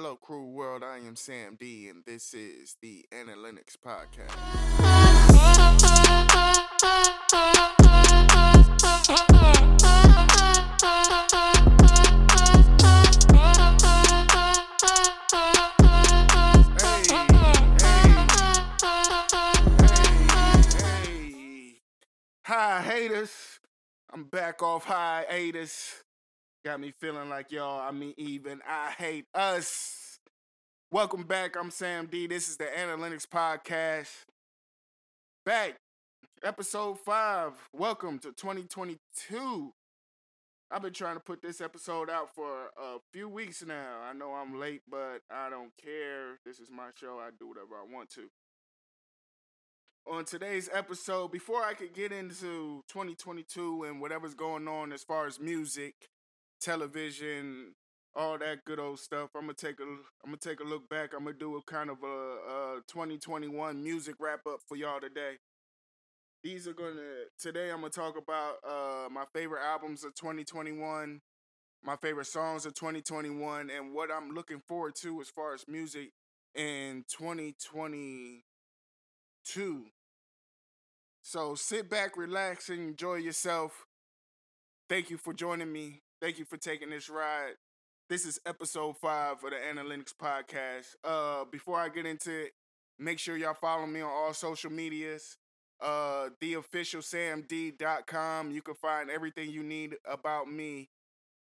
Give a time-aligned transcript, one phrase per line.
[0.00, 0.84] Hello, Crew World.
[0.84, 4.30] I am Sam D, and this is the Analytics Podcast.
[22.44, 23.58] Hi, haters.
[24.14, 26.04] I'm back off hiatus.
[26.64, 30.18] Got me feeling like y'all, I mean, even I hate us.
[30.90, 31.56] Welcome back.
[31.56, 32.26] I'm Sam D.
[32.26, 34.10] This is the Analytics Podcast.
[35.46, 35.76] Back,
[36.42, 37.52] episode five.
[37.72, 39.72] Welcome to 2022.
[40.72, 44.00] I've been trying to put this episode out for a few weeks now.
[44.02, 46.40] I know I'm late, but I don't care.
[46.44, 47.20] This is my show.
[47.20, 48.28] I do whatever I want to.
[50.10, 55.28] On today's episode, before I could get into 2022 and whatever's going on as far
[55.28, 55.94] as music,
[56.60, 57.74] television,
[58.14, 59.30] all that good old stuff.
[59.34, 61.12] I'm gonna take a I'm gonna take a look back.
[61.14, 65.36] I'm gonna do a kind of a, a 2021 music wrap up for y'all today.
[66.42, 67.70] These are gonna today.
[67.70, 71.20] I'm gonna talk about uh, my favorite albums of 2021,
[71.84, 76.12] my favorite songs of 2021, and what I'm looking forward to as far as music
[76.54, 78.42] in 2022.
[81.22, 83.86] So sit back, relax, and enjoy yourself.
[84.88, 86.02] Thank you for joining me.
[86.20, 87.52] Thank you for taking this ride.
[88.08, 90.96] This is episode five of the Analytics Podcast.
[91.04, 92.54] Uh, before I get into it,
[92.98, 95.36] make sure y'all follow me on all social medias.
[95.80, 98.50] Uh, theofficialsamd.com.
[98.50, 100.88] You can find everything you need about me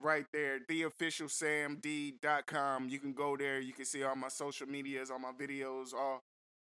[0.01, 0.59] right there.
[0.69, 2.89] Theofficialsamd.com.
[2.89, 3.61] You can go there.
[3.61, 6.21] You can see all my social medias, all my videos, all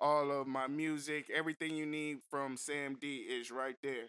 [0.00, 4.06] all of my music, everything you need from Sam D is right there.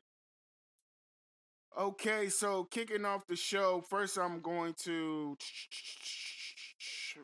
[1.77, 5.37] Okay, so kicking off the show, first I'm going to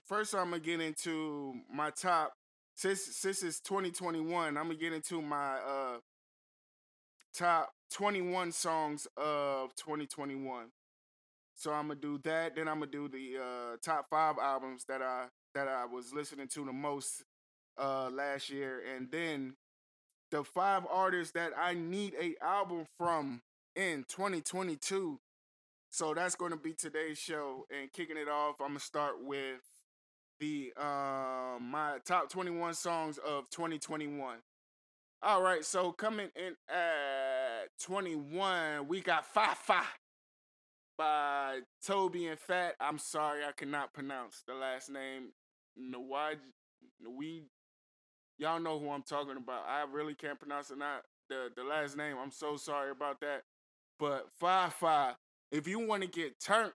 [0.06, 2.32] first I'm gonna get into my top
[2.74, 5.98] since since it's 2021, I'm gonna get into my uh
[7.36, 10.68] top 21 songs of 2021.
[11.54, 12.56] So I'm gonna do that.
[12.56, 16.48] Then I'm gonna do the uh, top five albums that I that I was listening
[16.50, 17.24] to the most
[17.78, 19.56] uh, last year, and then
[20.32, 23.42] the five artists that I need a album from
[23.78, 25.20] in 2022.
[25.90, 27.66] So that's going to be today's show.
[27.70, 29.62] And kicking it off, I'm gonna start with
[30.40, 34.38] the uh, my top 21 songs of 2021.
[35.24, 39.82] All right, so coming in at 21, we got Fye Fye
[40.96, 42.76] by Toby and Fat.
[42.80, 45.30] I'm sorry, I cannot pronounce the last name.
[45.80, 46.36] Nawaj,
[47.04, 47.46] Naweed.
[48.38, 49.66] Y'all know who I'm talking about.
[49.68, 50.78] I really can't pronounce it.
[50.78, 52.18] Not the the last name.
[52.22, 53.42] I'm so sorry about that.
[54.00, 55.14] But Fye Fye,
[55.52, 56.74] if you want to get turned,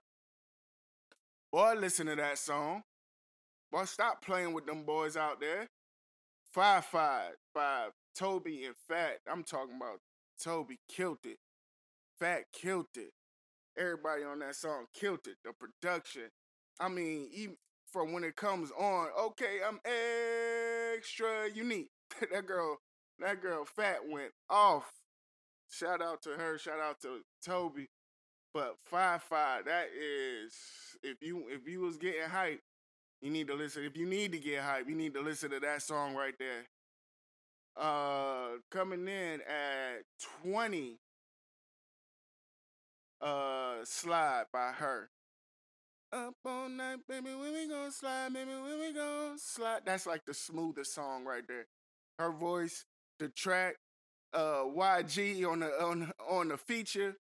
[1.51, 2.83] boy, listen to that song.
[3.71, 5.67] Boy, stop playing with them boys out there.
[6.51, 9.19] Fye Fye by Toby and Fat.
[9.31, 9.99] I'm talking about
[10.41, 11.37] Toby killed it.
[12.19, 13.11] Fat killed it.
[13.77, 15.37] Everybody on that song killed it.
[15.43, 16.29] The production.
[16.79, 17.55] I mean, even
[17.91, 19.79] from when it comes on, okay, I'm
[20.95, 21.89] extra unique.
[22.31, 22.77] that girl,
[23.19, 24.91] that girl Fat went off.
[25.73, 26.59] Shout out to her.
[26.59, 27.87] Shout out to Toby.
[28.53, 30.53] But five five, that is
[31.01, 32.61] if you if you was getting hype,
[33.21, 33.83] you need to listen.
[33.83, 36.65] If you need to get hype, you need to listen to that song right there.
[37.75, 40.03] Uh coming in at
[40.43, 40.99] 20
[43.19, 45.09] uh slide by her.
[46.11, 49.81] Up all night, baby, when we gon' slide, baby, when we gon' slide.
[49.83, 51.65] That's like the smoothest song right there.
[52.19, 52.85] Her voice,
[53.17, 53.77] the track,
[54.33, 57.15] uh YG on the on on the feature,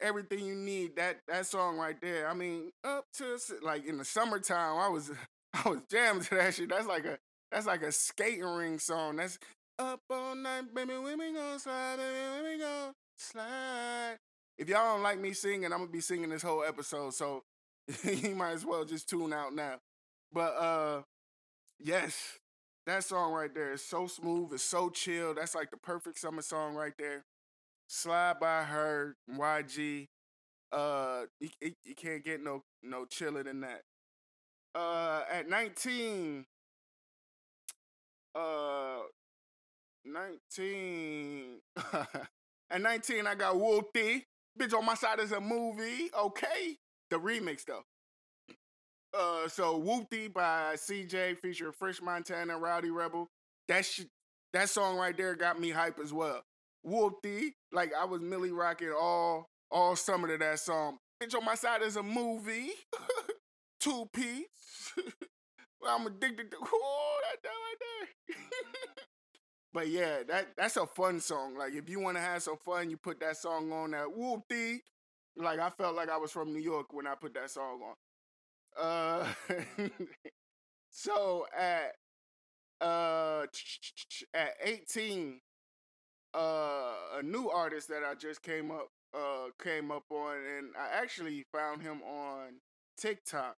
[0.00, 0.96] everything you need.
[0.96, 2.28] That that song right there.
[2.28, 5.10] I mean, up to like in the summertime, I was
[5.54, 6.68] I was jamming to that shit.
[6.68, 7.18] That's like a
[7.50, 9.16] that's like a skating ring song.
[9.16, 9.38] That's
[9.78, 14.16] up all night, baby, when we gon' slide, baby, when we gon' slide.
[14.58, 17.42] If y'all don't like me singing, I'm gonna be singing this whole episode, so
[18.04, 19.76] you might as well just tune out now.
[20.32, 21.02] But uh
[21.78, 22.38] yes,
[22.86, 25.34] that song right there is so smooth, it's so chill.
[25.34, 27.24] That's like the perfect summer song right there.
[27.88, 30.08] Slide by H.E.R., YG.
[30.72, 31.50] Uh you,
[31.84, 33.82] you can't get no no chiller than that.
[34.74, 36.46] Uh at 19
[38.34, 39.00] uh
[40.04, 41.60] 19
[42.70, 44.24] at 19 I got Whoopty.
[44.58, 46.76] Bitch on my side is a movie, okay?
[47.10, 47.84] The remix though.
[49.12, 53.28] Uh, so Whoopty by CJ featuring French Montana, Rowdy Rebel.
[53.68, 54.02] That sh-
[54.52, 56.42] that song right there got me hype as well.
[56.86, 60.98] Whoopty, like I was Millie rocking all all summer to that song.
[61.22, 62.70] Bitch on my side is a movie,
[63.80, 64.92] two piece.
[65.86, 66.56] I'm addicted to.
[66.62, 67.76] Ooh, that, that right
[68.28, 68.36] there.
[69.72, 71.56] but yeah, that that's a fun song.
[71.56, 73.90] Like if you want to have some fun, you put that song on.
[73.90, 74.80] That whoop dee.
[75.36, 77.94] Like I felt like I was from New York when I put that song on.
[78.80, 79.26] Uh,
[80.90, 81.96] so at
[82.80, 83.44] uh
[84.34, 85.40] at 18,
[86.34, 86.38] uh,
[87.18, 91.44] a new artist that I just came up uh came up on, and I actually
[91.52, 92.60] found him on
[92.96, 93.56] TikTok.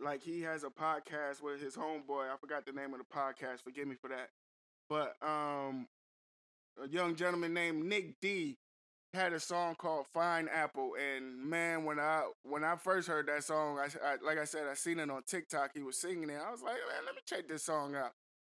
[0.00, 2.32] Like he has a podcast with his homeboy.
[2.32, 3.62] I forgot the name of the podcast.
[3.64, 4.28] Forgive me for that.
[4.88, 5.88] But um,
[6.82, 8.56] a young gentleman named Nic D
[9.18, 13.42] had a song called Fine Apple, and man, when I when I first heard that
[13.44, 15.72] song, I, I like I said, I seen it on TikTok.
[15.74, 16.38] He was singing it.
[16.40, 18.12] I was like, man, let me check this song out.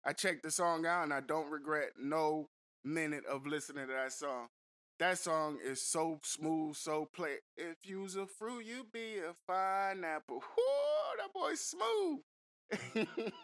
[0.05, 2.47] I checked the song out, and I don't regret no
[2.85, 4.47] minute of listening to that song.
[4.99, 7.37] That song is so smooth, so play.
[7.57, 10.43] If you's a fruit, you be a fine apple.
[10.57, 13.07] Whoo, that boy's smooth.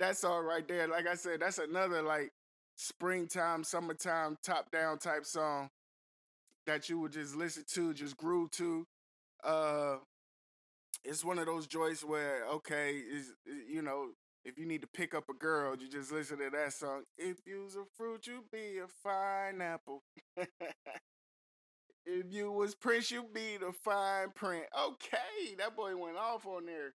[0.00, 2.32] that song right there, like I said, that's another like
[2.76, 5.70] springtime, summertime, top down type song
[6.68, 8.86] that you would just listen to, just groove to.
[9.42, 9.96] Uh,
[11.02, 13.32] it's one of those joints where okay, is
[13.68, 14.08] you know,
[14.44, 17.04] if you need to pick up a girl, you just listen to that song.
[17.16, 20.02] If you's a fruit, you be a fine apple.
[20.36, 24.64] if you was Prince, you be the fine print.
[24.78, 26.92] Okay, that boy went off on there.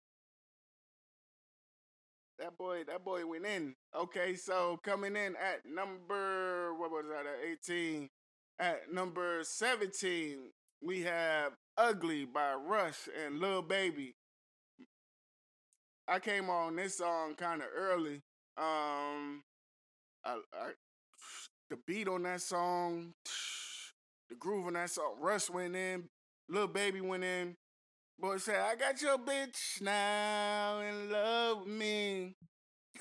[2.40, 3.76] That boy, that boy went in.
[3.96, 8.08] Okay, so coming in at number what was that at 18?
[8.60, 10.36] At number 17,
[10.82, 14.16] we have Ugly by Russ and Lil Baby.
[16.06, 18.20] I came on this song kind of early.
[18.58, 19.44] Um,
[20.26, 20.72] I, I,
[21.70, 23.14] the beat on that song,
[24.28, 26.10] the groove on that song, Russ went in,
[26.50, 27.56] Lil Baby went in.
[28.18, 32.36] Boy said, I got your bitch now in love with me.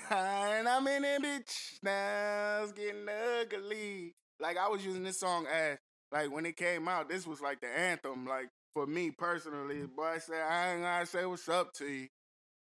[0.09, 1.83] And I'm in it, bitch.
[1.83, 4.15] Now it's getting ugly.
[4.39, 5.77] Like I was using this song as
[6.11, 9.85] like when it came out, this was like the anthem, like for me personally.
[9.85, 12.07] Boy I said, I ain't gotta say what's up to you.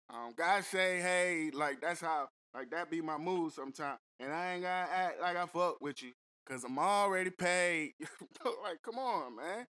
[0.10, 4.00] Um, God say, hey, like that's how, like that be my mood sometimes.
[4.20, 6.12] And I ain't gotta act like I fuck with you,
[6.48, 7.94] cause I'm already paid.
[8.64, 9.66] like, come on, man.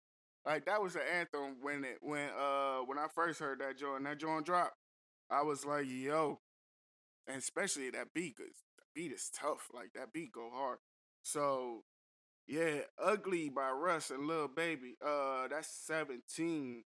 [0.45, 4.03] Like that was the anthem when it when uh when I first heard that joint,
[4.05, 4.73] that joint drop.
[5.29, 6.39] I was like, yo,
[7.27, 9.67] and especially that beat, cause the beat is tough.
[9.73, 10.77] Like that beat go hard.
[11.21, 11.83] So
[12.47, 14.95] yeah, Ugly by Russ and Lil Baby.
[15.05, 16.83] Uh, that's 17.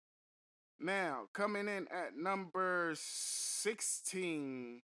[0.79, 4.81] Now, coming in at number 16,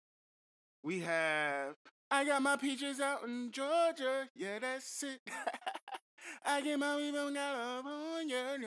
[0.82, 1.74] we have
[2.10, 4.28] I got my peaches out in Georgia.
[4.36, 5.20] Yeah, that's it.
[6.44, 8.58] I get my weed from California.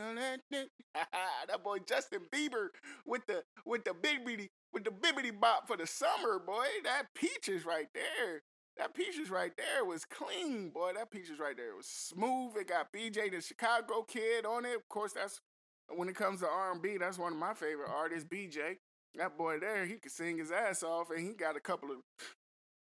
[0.93, 2.69] that boy Justin Bieber
[3.05, 6.65] with the with the big bibbity with the bibbity bop for the summer, boy.
[6.83, 8.41] That peaches right there.
[8.77, 10.91] That peaches right there was clean, boy.
[10.95, 12.57] That peaches right there was smooth.
[12.57, 14.75] It got BJ the Chicago Kid on it.
[14.75, 15.39] Of course, that's
[15.95, 16.97] when it comes to R&B.
[16.97, 18.77] That's one of my favorite artists, BJ.
[19.15, 21.97] That boy there, he could sing his ass off, and he got a couple of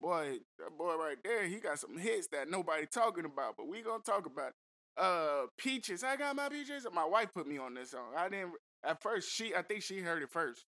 [0.00, 0.38] boy.
[0.58, 4.02] That boy right there, he got some hits that nobody talking about, but we gonna
[4.02, 4.48] talk about.
[4.48, 4.54] It.
[4.96, 6.04] Uh, peaches.
[6.04, 6.86] I got my peaches.
[6.92, 8.14] My wife put me on this song.
[8.16, 8.52] I didn't
[8.84, 9.30] at first.
[9.30, 10.64] She, I think she heard it first.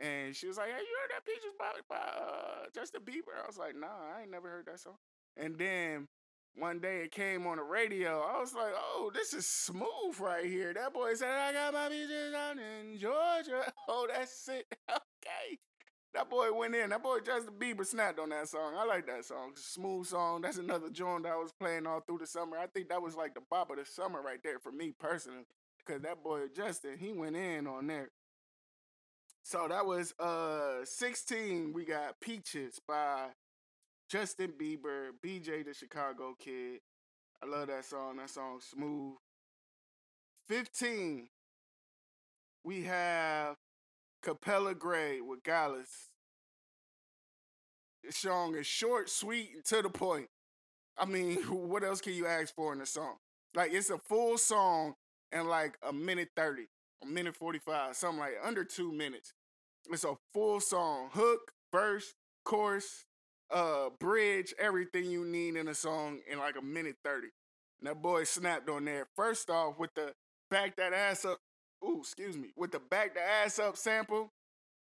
[0.00, 3.46] And she was like, "Hey, you heard that Peaches by, by uh, Justin Bieber?" I
[3.46, 4.96] was like, "Nah, I ain't never heard that song."
[5.36, 6.08] And then
[6.56, 8.20] one day it came on the radio.
[8.22, 11.88] I was like, "Oh, this is smooth right here." That boy said, "I got my
[11.88, 14.66] peaches down in Georgia." Oh, that's it.
[14.90, 15.58] okay.
[16.14, 16.90] That boy went in.
[16.90, 18.74] That boy Justin Bieber snapped on that song.
[18.76, 19.52] I like that song.
[19.54, 20.40] Smooth song.
[20.40, 22.58] That's another joint that I was playing all through the summer.
[22.58, 25.44] I think that was like the bop of the summer right there for me personally.
[25.86, 28.10] Cause that boy Justin, he went in on there.
[29.50, 31.72] So that was uh 16.
[31.72, 33.30] We got Peaches by
[34.08, 36.78] Justin Bieber, BJ the Chicago Kid.
[37.42, 38.18] I love that song.
[38.18, 39.16] That song smooth.
[40.46, 41.26] 15.
[42.62, 43.56] We have
[44.22, 46.10] Capella Grey with Gyalis.
[48.04, 50.28] The song is short, sweet, and to the point.
[50.96, 53.16] I mean, what else can you ask for in a song?
[53.56, 54.94] Like it's a full song
[55.32, 56.68] in like a minute 30
[57.02, 59.32] a minute 45, something like under two minutes.
[59.90, 63.04] It's a full song, hook, verse, chorus,
[63.50, 67.28] uh, bridge, everything you need in a song in like a minute 30.
[67.80, 69.06] And that boy snapped on there.
[69.16, 70.12] First off, with the
[70.50, 71.38] back that ass up,
[71.84, 74.30] ooh, excuse me, with the back the ass up sample.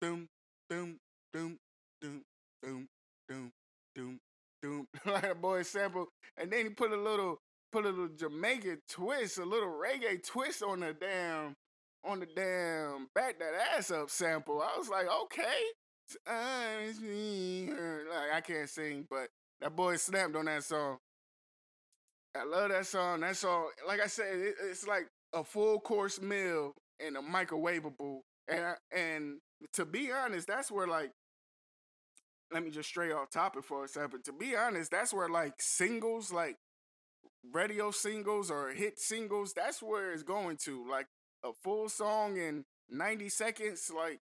[0.01, 0.29] Doom,
[0.71, 0.99] doom,
[1.33, 1.59] doom,
[2.01, 2.23] doom,
[2.63, 2.89] doom,
[3.29, 3.51] doom,
[3.95, 4.21] doom,
[4.63, 4.87] doom.
[5.07, 6.09] like a boy sample.
[6.37, 7.39] And then he put a little
[7.73, 11.55] put a little Jamaican twist, a little reggae twist on the damn
[12.07, 14.63] on the damn back that ass up sample.
[14.63, 15.63] I was like, okay,
[18.11, 19.29] Like I can't sing, but
[19.61, 20.99] that boy snapped on that song.
[22.37, 23.21] I love that song.
[23.21, 28.21] That song, like I said, it, it's like a full course meal and a microwavable.
[28.49, 29.39] And and
[29.73, 31.11] to be honest, that's where like
[32.53, 34.25] let me just stray off topic for a second.
[34.25, 36.57] To be honest, that's where like singles, like
[37.53, 40.89] radio singles or hit singles, that's where it's going to.
[40.89, 41.07] Like
[41.47, 44.21] a full song in 90 seconds, like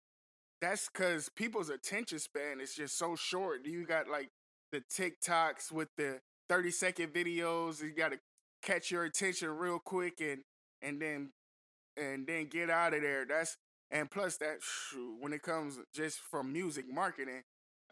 [0.61, 3.66] that's because people's attention span is just so short.
[3.66, 4.30] You got like
[4.73, 7.82] the TikToks with the 30 second videos.
[7.82, 8.18] You got to
[8.62, 10.42] catch your attention real quick and
[10.82, 11.30] and then
[11.96, 13.25] and then get out of there.
[13.26, 13.56] That's
[13.90, 14.58] and plus that
[15.20, 17.42] when it comes just from music marketing,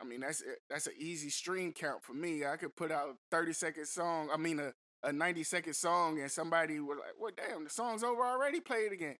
[0.00, 2.44] I mean that's that's an easy stream count for me.
[2.44, 4.28] I could put out a 30 second song.
[4.32, 4.72] I mean a
[5.04, 8.60] a 90 second song and somebody was like, "Well, damn, the song's over already.
[8.60, 9.16] Play it again."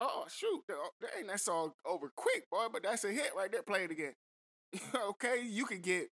[0.00, 2.66] Oh shoot, dang, that song over quick, boy.
[2.72, 3.62] But that's a hit right there.
[3.62, 4.14] Play it again.
[4.94, 6.08] okay, you could get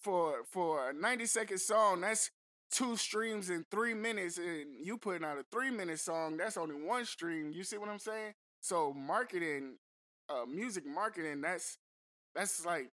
[0.00, 2.00] for for a 90 second song.
[2.00, 2.30] That's
[2.70, 6.36] two streams in three minutes, and you putting out a three minute song.
[6.36, 7.52] That's only one stream.
[7.52, 8.34] You see what I'm saying?
[8.60, 9.76] So marketing,
[10.28, 11.40] uh, music marketing.
[11.40, 11.78] That's
[12.34, 12.90] that's like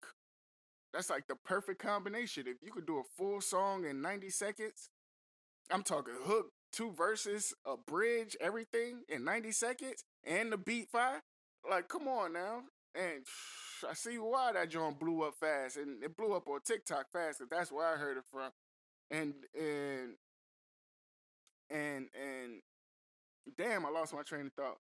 [0.92, 2.46] that's like the perfect combination.
[2.46, 4.90] If you could do a full song in 90 seconds,
[5.70, 11.20] I'm talking hook, two verses, a bridge, everything in 90 seconds, and the beat five.
[11.68, 12.62] Like, come on now.
[12.94, 13.24] And
[13.88, 17.38] I see why that joint blew up fast, and it blew up on TikTok fast,
[17.38, 18.50] cause that's where I heard it from.
[19.10, 20.14] And and
[21.70, 22.62] and and
[23.56, 24.78] damn, I lost my train of thought.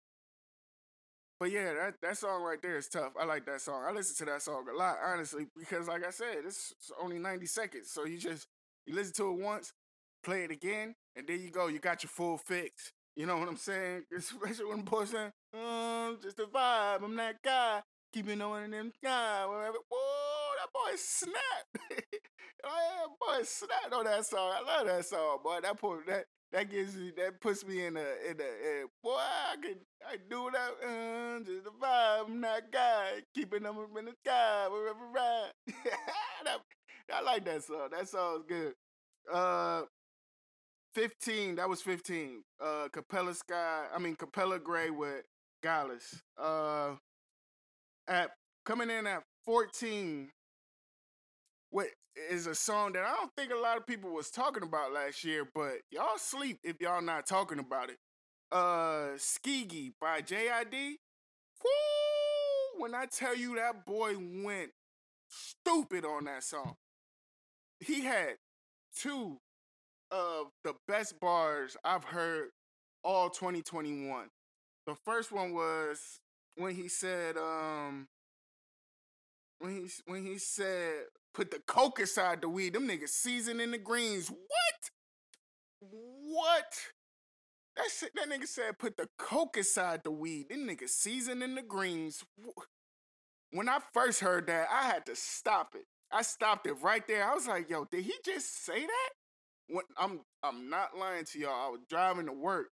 [1.38, 3.12] But yeah, that, that song right there is tough.
[3.21, 3.85] I like that song.
[3.87, 7.45] I listen to that song a lot, honestly, because like I said, it's only 90
[7.47, 7.90] seconds.
[7.90, 8.47] So you just
[8.87, 9.73] you listen to it once,
[10.26, 11.68] play it again, and there you go.
[11.68, 12.92] You got your full fix.
[13.14, 14.02] You know what I'm saying?
[14.16, 17.04] Especially when the boy saying, um, just a vibe.
[17.04, 17.80] I'm that guy.
[18.12, 19.47] Keeping on in them guy.
[19.47, 19.78] Whatever.
[19.88, 21.78] Whoa, that boy snapped.
[22.64, 24.52] oh, yeah, boy snapped on that song.
[24.56, 25.59] I love that song, boy.
[25.62, 29.16] That put that that gives me that puts me in a in a, in boy.
[29.16, 30.71] I can I do that.
[30.83, 32.26] Uh, just a vibe.
[32.26, 33.23] I'm that guy.
[33.35, 34.66] Keeping them in the sky.
[34.71, 35.50] Wherever ride.
[37.12, 37.88] I like that song.
[37.92, 38.73] That song's good.
[39.33, 39.83] Uh,
[40.96, 42.42] 15, that was 15.
[42.58, 45.24] Uh Capella Sky, I mean Capella Grey with
[45.62, 46.22] Gyalis.
[46.38, 46.92] Uh
[48.08, 48.30] at
[48.64, 50.30] coming in at 14
[51.68, 51.88] what
[52.30, 55.22] is a song that I don't think a lot of people was talking about last
[55.22, 57.98] year, but y'all sleep if y'all not talking about it.
[58.50, 60.96] Uh Skegee by JID.
[61.62, 62.80] Woo!
[62.80, 64.70] When I tell you that boy went
[65.28, 66.76] stupid on that song.
[67.80, 68.36] He had
[68.98, 69.40] two
[70.10, 72.50] of the best bars I've heard
[73.02, 74.28] all 2021.
[74.86, 76.20] The first one was
[76.56, 78.08] when he said, um,
[79.58, 82.75] when he when he said, put the coke inside the weed.
[82.75, 84.30] Them niggas seasoning in the greens.
[84.30, 84.90] What?
[85.80, 86.75] What?
[87.76, 90.48] That shit, that nigga said, put the coke inside the weed.
[90.48, 92.25] Them niggas seasoning in the greens.
[93.50, 95.84] When I first heard that, I had to stop it.
[96.10, 97.28] I stopped it right there.
[97.28, 99.10] I was like, yo, did he just say that?
[99.68, 101.66] When I'm I'm not lying to y'all.
[101.66, 102.68] I was driving to work,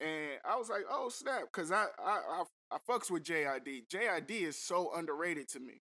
[0.00, 3.88] and I was like, "Oh snap!" Because I, I I I fucks with JID.
[3.88, 5.82] JID is so underrated to me.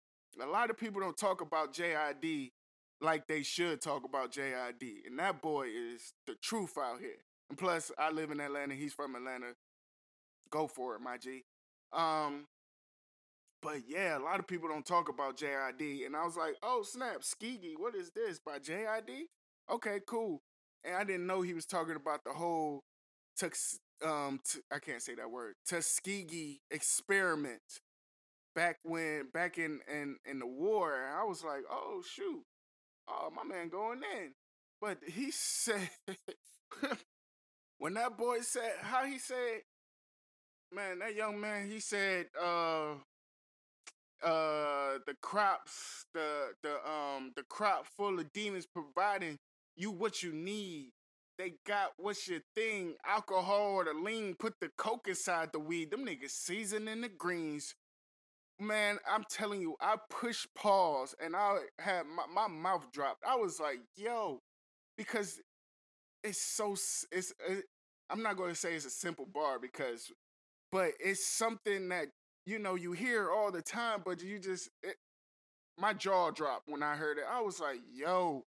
[0.41, 2.51] A lot of people don't talk about JID
[3.01, 7.25] like they should talk about JID, and that boy is the truth out here.
[7.51, 8.75] And plus, I live in Atlanta.
[8.75, 9.53] He's from Atlanta.
[10.51, 11.45] Go for it, my G.
[11.93, 12.47] Um,
[13.63, 16.83] but yeah, a lot of people don't talk about JID, and I was like, "Oh
[16.83, 19.29] snap, Skegee, what is this by JID?"
[19.71, 20.43] Okay, cool.
[20.85, 22.83] And I didn't know he was talking about the whole
[23.41, 27.63] tux um t- I can't say that word Tuskegee experiment
[28.55, 30.95] back when back in in in the war.
[30.95, 32.43] And I was like, oh shoot,
[33.09, 34.33] oh my man going in.
[34.81, 35.91] But he said
[37.79, 39.63] when that boy said how he said,
[40.73, 42.95] man, that young man, he said, uh
[44.23, 49.39] uh the crops the the um the crop full of demons providing
[49.77, 50.91] you what you need.
[51.39, 55.91] They got what's your thing, alcohol or the lean, put the coke inside the weed.
[55.91, 57.75] Them niggas seasoning the greens.
[58.61, 63.25] Man, I'm telling you, I pushed pause and I had my, my mouth dropped.
[63.29, 64.39] I was like, yo,
[64.97, 65.41] because
[66.23, 67.61] it's so it's it, eh,
[68.11, 70.13] I'm not going to say it's a simple bar because
[70.71, 72.07] but it's something that
[72.47, 74.97] you know you hear all the time but you just it,
[75.79, 77.25] my jaw dropped when I heard it.
[77.29, 78.45] I was like, yo,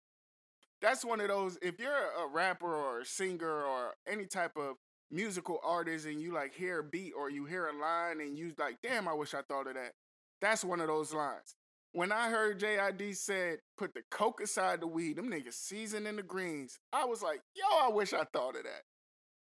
[0.80, 4.76] that's one of those if you're a rapper or a singer or any type of
[5.10, 8.52] musical artist and you like hear a beat or you hear a line and you
[8.58, 9.92] like damn i wish i thought of that
[10.40, 11.54] that's one of those lines
[11.96, 16.22] when I heard JID said put the coke aside the weed, them niggas seasoning the
[16.22, 16.78] greens.
[16.92, 18.64] I was like, yo, I wish I thought of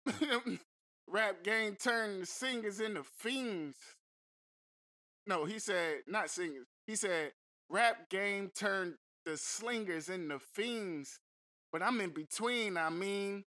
[0.06, 0.58] that.
[1.06, 3.76] Rap game turned the singers into fiends.
[5.26, 6.66] No, he said not singers.
[6.86, 7.32] He said
[7.68, 11.20] rap game turned the slingers and the fiends.
[11.72, 13.44] But I'm in between, I mean.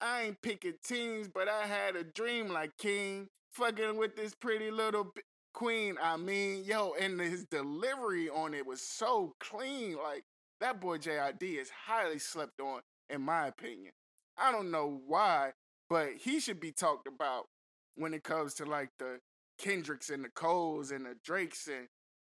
[0.00, 3.28] I ain't picking teams, but I had a dream like King.
[3.52, 5.22] Fucking with this pretty little b-
[5.54, 5.96] queen.
[6.02, 9.96] I mean, yo, and his delivery on it was so clean.
[9.96, 10.24] Like,
[10.60, 13.92] that boy JID is highly slept on, in my opinion.
[14.36, 15.52] I don't know why,
[15.88, 17.46] but he should be talked about
[17.94, 19.20] when it comes to like the
[19.58, 21.88] Kendricks and the Coles and the Drakes and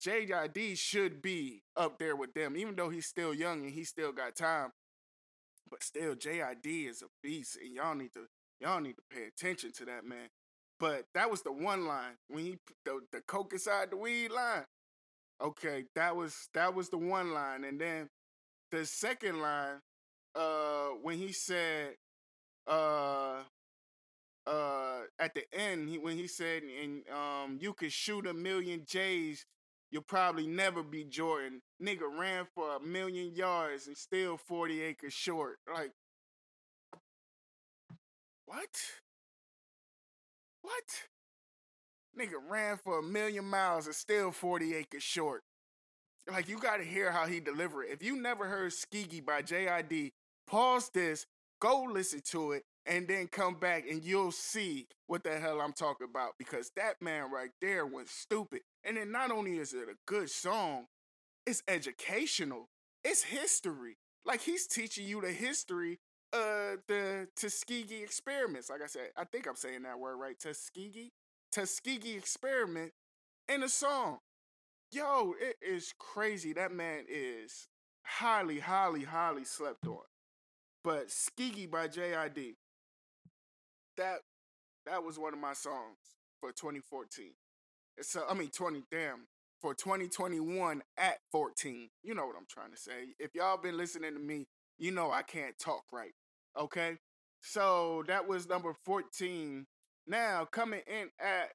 [0.07, 4.13] JID should be up there with them, even though he's still young and he still
[4.13, 4.71] got time.
[5.69, 8.29] But still, JID is a beast, and y'all need to
[8.61, 10.29] y'all need to pay attention to that man.
[10.79, 14.65] But that was the one line when he the the coke inside the weed line.
[15.43, 18.09] Okay, that was that was the one line, and then
[18.71, 19.81] the second line,
[20.35, 21.95] uh, when he said,
[22.67, 23.41] uh,
[24.47, 28.85] uh, at the end, he, when he said, and um, you could shoot a million
[28.87, 29.45] J's,
[29.97, 31.63] you'll probably never be Jordan.
[31.83, 35.57] Nigga ran for a million yards and still forty acres short.
[35.75, 35.93] Like,
[38.45, 38.69] what?
[40.61, 41.09] What?
[42.19, 45.43] Nigga ran for a million miles and still 40 acres short.
[46.31, 47.93] Like, you gotta hear how he delivered it.
[47.93, 50.13] If you never heard Skegee by JID,
[50.47, 51.27] pause this,
[51.59, 55.73] go listen to it, and then come back and you'll see what the hell I'm
[55.73, 56.33] talking about.
[56.39, 58.61] Because that man right there went stupid.
[58.85, 60.87] And then not only is it a good song,
[61.47, 62.69] it's educational.
[63.05, 63.97] It's history.
[64.25, 65.99] Like he's teaching you the history
[66.33, 68.71] uh the Tuskegee experiments.
[68.71, 70.39] Like I said, I think I'm saying that word right.
[70.39, 71.13] Tuskegee,
[71.53, 72.93] Tuskegee experiment
[73.49, 74.19] in a song.
[74.93, 76.53] Yo, it is crazy.
[76.53, 77.69] That man is
[78.05, 80.03] highly, highly, highly slept on.
[80.85, 82.55] But Skegee by JID,
[83.97, 84.21] that
[84.87, 85.99] that was one of my songs
[86.41, 87.33] for 2014.
[88.01, 89.27] So I mean 20 damn
[89.61, 91.89] for 2021 at 14.
[92.03, 93.15] You know what I'm trying to say.
[93.19, 94.47] If y'all been listening to me,
[94.79, 96.13] you know I can't talk right.
[96.59, 96.99] Okay?
[97.41, 99.67] So that was number 14.
[100.07, 101.55] Now coming in at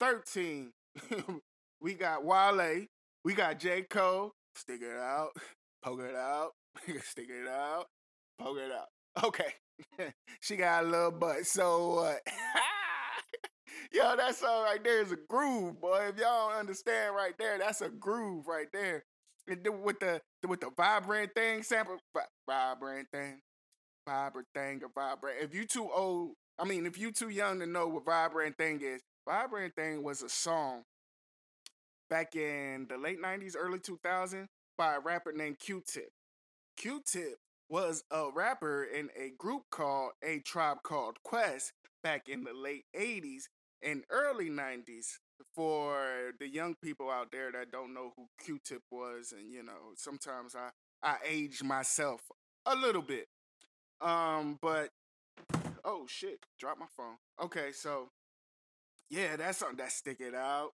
[0.00, 0.72] 13,
[1.80, 2.86] we got Wale,
[3.24, 3.82] we got J.
[3.82, 5.30] Cole, stick it out,
[5.82, 6.52] poke it out,
[7.02, 7.86] stick it out,
[8.38, 9.24] poke it out.
[9.24, 9.52] Okay.
[10.40, 11.46] she got a little butt.
[11.46, 12.20] So what?
[13.92, 16.08] Yo, that song right there is a groove, boy.
[16.08, 19.04] If y'all don't understand right there, that's a groove right there.
[19.48, 23.40] And with the with the Vivrant Thing sample, vi- Vivrant Thing,
[24.08, 25.38] Vivrant Thing, or vibrant.
[25.42, 28.80] If you too old, I mean, if you too young to know what Vivrant Thing
[28.82, 30.84] is, Vivrant Thing was a song
[32.08, 36.10] back in the late '90s, early 2000s by a rapper named Q-Tip.
[36.76, 37.36] Q-Tip
[37.70, 42.84] was a rapper in a group called A Tribe Called Quest back in the late
[42.98, 43.44] 80s
[43.82, 45.18] and early 90s
[45.54, 49.94] for the young people out there that don't know who Q-Tip was and you know
[49.96, 50.70] sometimes I
[51.02, 52.20] I age myself
[52.66, 53.26] a little bit.
[54.00, 54.90] Um but
[55.84, 57.16] oh shit drop my phone.
[57.42, 58.08] Okay so
[59.08, 60.70] yeah that's something that stick it out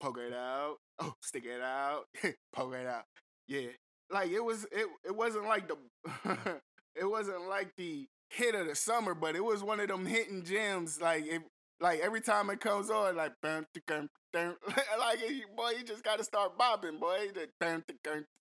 [0.00, 2.04] poke it out oh stick it out
[2.54, 3.04] poke it out
[3.48, 3.70] yeah
[4.10, 5.76] like it was it it wasn't like the
[6.94, 10.44] it wasn't like the hit of the summer but it was one of them hitting
[10.44, 11.42] gems like it
[11.80, 13.66] like every time it comes on, like bam,
[14.34, 15.18] like
[15.56, 17.28] boy, you just gotta start bobbing, boy.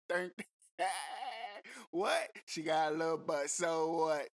[1.91, 2.29] What?
[2.45, 3.49] She got a little butt.
[3.49, 4.27] So what?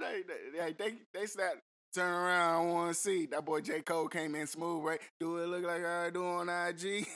[0.00, 0.22] they,
[0.52, 1.54] they, they, they snap.
[1.96, 3.24] Turn around, I want to see.
[3.24, 3.80] That boy J.
[3.80, 5.00] Cole came in smooth, right?
[5.18, 7.06] Do it look like I do on IG?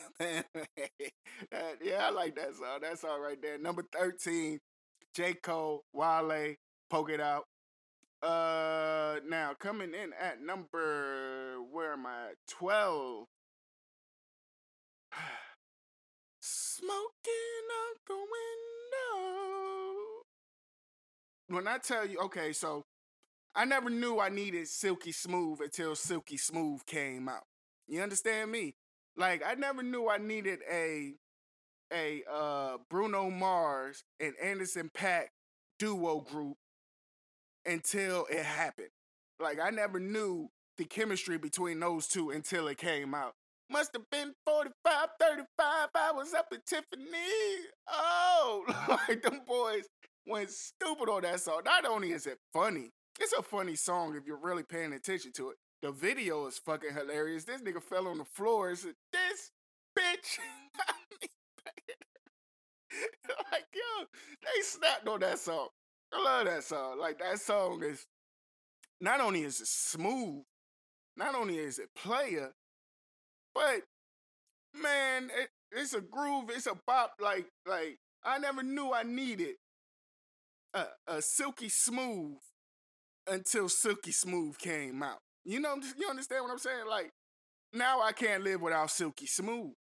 [1.85, 2.79] yeah, I like that song.
[2.81, 3.59] That song right there.
[3.59, 4.59] Number 13,
[5.15, 5.35] J.
[5.35, 6.55] Cole, Wale,
[6.89, 7.45] Poke It Out.
[8.23, 12.31] Uh, now coming in at number where am I?
[12.49, 13.27] Twelve.
[16.41, 18.39] Smoking out the window.
[21.49, 22.85] When I tell you, okay, so
[23.55, 27.45] I never knew I needed Silk Sonic until Silk Sonic came out.
[27.89, 28.75] You understand me?
[29.17, 31.15] Like I never knew I needed a
[31.93, 35.27] a uh Bruno Mars and Anderson .Paak
[35.79, 36.57] duo group
[37.67, 38.91] until it happened.
[39.41, 43.35] Like I never knew the chemistry between those two until it came out.
[43.71, 45.47] Must have been 45, 35.
[45.95, 47.07] I was up at Tiffany.
[47.89, 48.65] Oh,
[49.09, 49.85] like them boys
[50.27, 51.63] went stupid on that song.
[51.65, 55.51] Not only is it funny, it's a funny song if you're really paying attention to
[55.51, 55.57] it.
[55.83, 57.45] The video is fucking hilarious.
[57.45, 59.51] This nigga fell on the floor and said, This
[59.99, 60.39] bitch.
[63.53, 64.07] like, yo,
[64.43, 65.69] they snapped on that song.
[66.13, 66.99] I love that song.
[66.99, 68.07] Like, that song is
[69.01, 70.43] not only is it smooth,
[71.17, 72.53] not only is it player,
[73.55, 73.83] but
[74.75, 77.15] man, it, it's a groove, it's a bop.
[77.21, 79.57] Like, like I never knew I needed
[80.75, 82.39] a, a Silk Sonic
[83.31, 85.19] until Silk Sonic came out.
[85.45, 86.87] You know, you understand what I'm saying?
[86.89, 87.13] Like
[87.73, 89.73] now I can't live without Silk Sonic.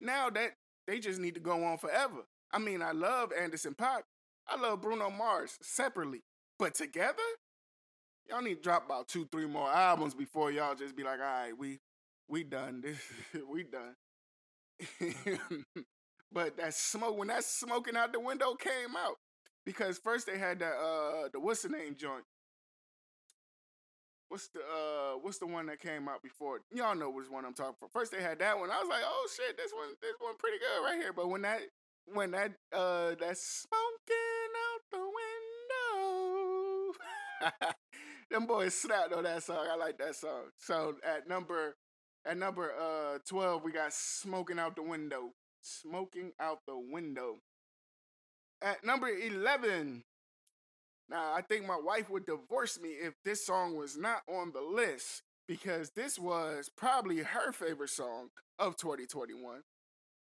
[0.00, 0.52] Now that
[0.86, 2.26] they just need to go on forever.
[2.52, 4.02] I mean, I love Anderson .Paak.
[4.48, 6.22] I love Bruno Mars separately,
[6.58, 7.22] but together,
[8.28, 11.24] y'all need to drop about two, three more albums before y'all just be like, all
[11.24, 11.78] right, we
[12.28, 12.98] we done this,
[13.50, 13.94] we done.
[16.32, 19.16] but that smoke, when that smoking out the window came out,
[19.64, 22.24] because first they had that uh the what's the name joint.
[24.28, 26.60] What's the uh what's the one that came out before?
[26.72, 27.88] Y'all know which one I'm talking for.
[27.88, 28.70] First they had that one.
[28.70, 31.12] I was like, oh shit, this one this one pretty good right here.
[31.12, 31.60] But when that
[32.12, 35.16] when that uh that smoking out the window
[38.30, 39.66] them boys snapped on that song.
[39.70, 40.50] I like that song.
[40.58, 41.76] So at number
[42.24, 45.30] at number uh 12 we got smoking out the window.
[45.62, 47.36] Smoking out the window.
[48.62, 50.02] At number 11
[51.08, 54.60] now, I think my wife would divorce me if this song was not on the
[54.60, 59.60] list because this was probably her favorite song of 2021.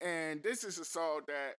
[0.02, 1.56] And this is a song that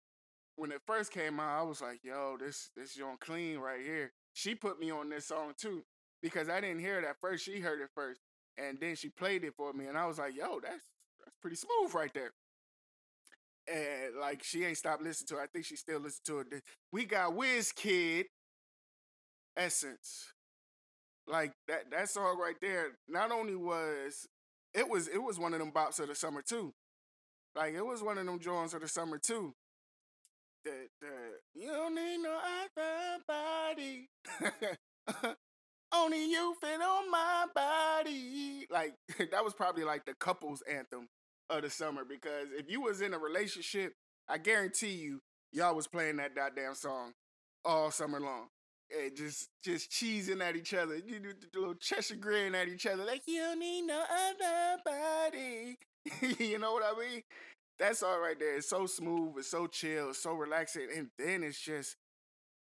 [0.57, 4.12] when it first came out, I was like, yo, this this young clean right here.
[4.35, 5.83] She put me on this song too
[6.22, 7.44] because I didn't hear it at first.
[7.44, 8.20] She heard it first,
[8.59, 10.85] and then she played it for me, and I was like, yo, that's
[11.24, 12.33] that's pretty smooth right there.
[13.68, 15.44] And like she ain't stopped listening to it.
[15.44, 16.62] I think she still listens to it.
[16.92, 18.26] We got Wizkid,
[19.57, 20.33] Essence.
[21.27, 22.92] Like that that song right there.
[23.09, 24.27] Not only was
[24.75, 26.73] it was it was one of them bops of the summer too.
[27.55, 29.55] Like it was one of them joints of the summer too
[30.66, 34.09] the the you don't need no other body.
[35.92, 38.66] Only you fit on my body.
[38.71, 38.95] Like
[39.31, 41.09] that was probably like the couples anthem
[41.49, 43.92] of the summer because if you was in a relationship,
[44.29, 45.21] I guarantee you,
[45.53, 47.12] y'all was playing that goddamn song
[47.64, 48.49] all summer long.
[48.90, 52.87] And just just cheesing at each other, you do the little Cheshire grin at each
[52.87, 55.79] other, like you don't need no other body.
[56.38, 57.22] you know what I mean?
[57.79, 61.42] that song right there is so smooth, it's so chill, it's so relaxing, and then
[61.42, 61.96] it's just,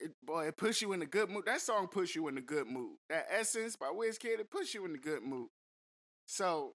[0.00, 1.44] it, boy, it puts you in a good mood.
[1.46, 2.96] That song puts you in a good mood.
[3.08, 5.48] That Essence by Wizkid, it puts you in a good mood.
[6.26, 6.72] So,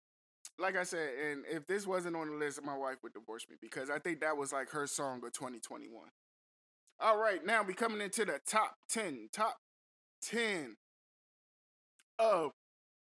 [0.57, 3.55] like I said, and if this wasn't on the list, my wife would divorce me
[3.59, 5.89] because I think that was like her song of 2021.
[7.01, 9.57] All right, now we coming into the top 10, top
[10.21, 10.75] 10
[12.19, 12.51] of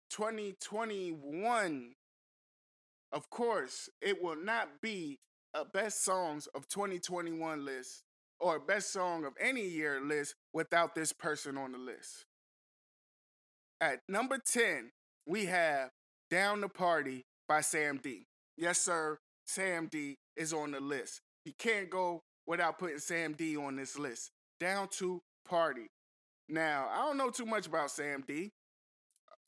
[0.09, 1.95] 2021
[3.11, 5.19] of course, it will not be
[5.53, 8.03] a best songs of 2021 list
[8.39, 12.25] or best song of any year list without this person on the list.
[13.81, 14.91] At number 10,
[15.25, 15.89] we have
[16.29, 18.27] Down the Party by Sam D.
[18.57, 21.21] Yes, sir, Sam D is on the list.
[21.45, 24.31] You can't go without putting Sam D on this list.
[24.59, 25.88] Down to Party.
[26.49, 28.49] Now, I don't know too much about Sam D.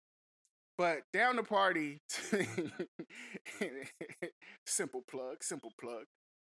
[0.76, 2.00] But down the party,
[4.66, 6.06] simple plug, simple plug.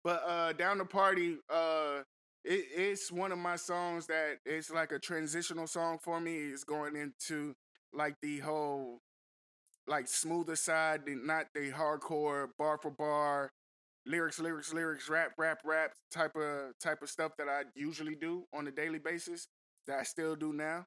[0.04, 2.02] But uh, down the party, uh,
[2.44, 6.38] it, it's one of my songs that it's like a transitional song for me.
[6.38, 7.54] It's going into
[7.94, 9.00] like the whole
[9.88, 13.52] like smoother side, not the hardcore bar for bar
[14.06, 18.46] lyrics, lyrics, lyrics, rap, rap, rap type of type of stuff that I usually do
[18.54, 19.48] on a daily basis
[19.88, 20.86] that I still do now.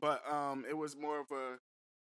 [0.00, 1.58] But um, it was more of a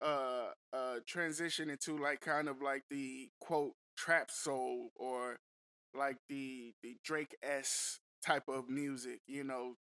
[0.06, 5.38] uh, uh transition into like kind of like the quote trap soul or
[5.96, 9.76] like the the Drake s type of music, you know,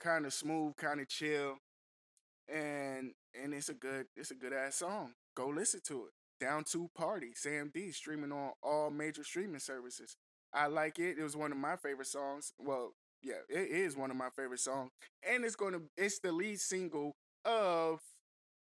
[0.00, 1.58] kind of smooth, kind of chill,
[2.48, 6.12] and and it's a good it's a good ass song go listen to it.
[6.44, 10.16] Down to Party, Sam D, streaming on all major streaming services.
[10.52, 11.16] I like it.
[11.18, 12.52] It was one of my favorite songs.
[12.58, 12.92] Well,
[13.22, 14.90] yeah, it is one of my favorite songs.
[15.28, 18.00] And it's gonna it's the lead single of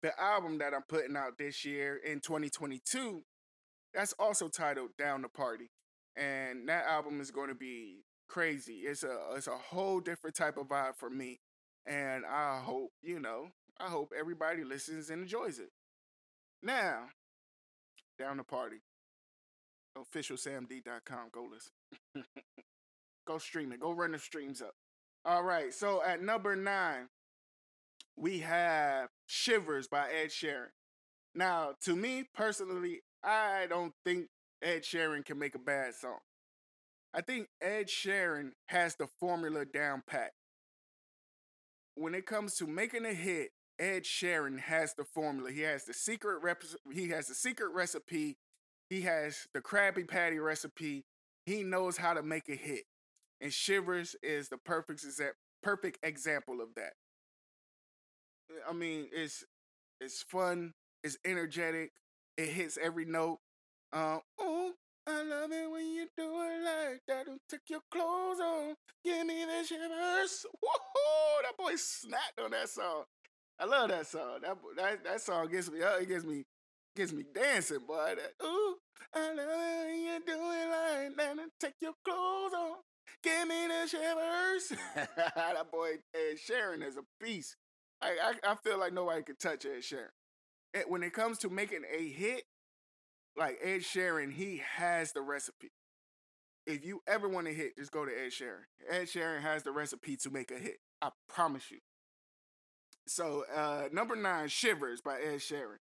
[0.02, 3.22] the album that I'm putting out this year in 2022.
[3.94, 5.70] That's also titled Down the Party.
[6.16, 8.80] And that album is gonna be crazy.
[8.84, 11.40] It's a it's a whole different type of vibe for me.
[11.86, 13.48] And I hope, you know,
[13.80, 15.70] I hope everybody listens and enjoys it.
[16.62, 17.06] Now,
[18.18, 18.78] down the party.
[19.98, 21.28] Officialsamd.com.
[21.32, 22.26] Go listen.
[23.26, 23.80] go stream it.
[23.80, 24.74] Go run the streams up.
[25.24, 25.74] All right.
[25.74, 27.08] So at number nine,
[28.16, 30.68] we have Shivers by Ed Sheeran.
[31.34, 34.28] Now, to me personally, I don't think
[34.62, 36.18] Ed Sheeran can make a bad song.
[37.14, 40.32] I think Ed Sheeran has the formula down pat.
[41.94, 45.50] When it comes to making a hit, Ed Sheeran has the formula.
[45.50, 48.36] He has the secret rep- he has the secret recipe.
[48.88, 51.04] He has the Krabby Patty recipe.
[51.44, 52.84] He knows how to make a hit.
[53.40, 56.92] And Shivers is the perfect exa- perfect example of that.
[58.68, 59.44] I mean, it's
[60.00, 60.72] it's fun,
[61.02, 61.90] it's energetic,
[62.36, 63.38] it hits every note.
[63.92, 64.72] Um, ooh,
[65.06, 67.26] I love it when you do it like that.
[67.26, 70.46] Don't take your clothes off, Give me the shivers.
[70.62, 73.04] Whoa, that boy snapped on that song.
[73.58, 74.38] I love that song.
[74.42, 76.00] That that that song gets me up.
[76.00, 76.44] It gets me
[76.96, 78.14] gets me dancing, boy.
[78.16, 78.76] That, ooh,
[79.14, 81.36] I love it when you do it like that.
[81.36, 82.78] Don't take your clothes off,
[83.22, 84.72] Give me the shivers.
[85.36, 87.56] that boy Ed Sheeran is a beast.
[88.00, 90.08] I, I I feel like nobody could touch Ed Sheeran.
[90.74, 92.44] And when it comes to making a hit,
[93.36, 95.70] like Ed Sheeran, he has the recipe.
[96.66, 98.64] If you ever want to hit, just go to Ed Sheeran.
[98.88, 100.76] Ed Sheeran has the recipe to make a hit.
[101.00, 101.78] I promise you.
[103.06, 105.78] So uh number nine, Shivers by Ed Sheeran.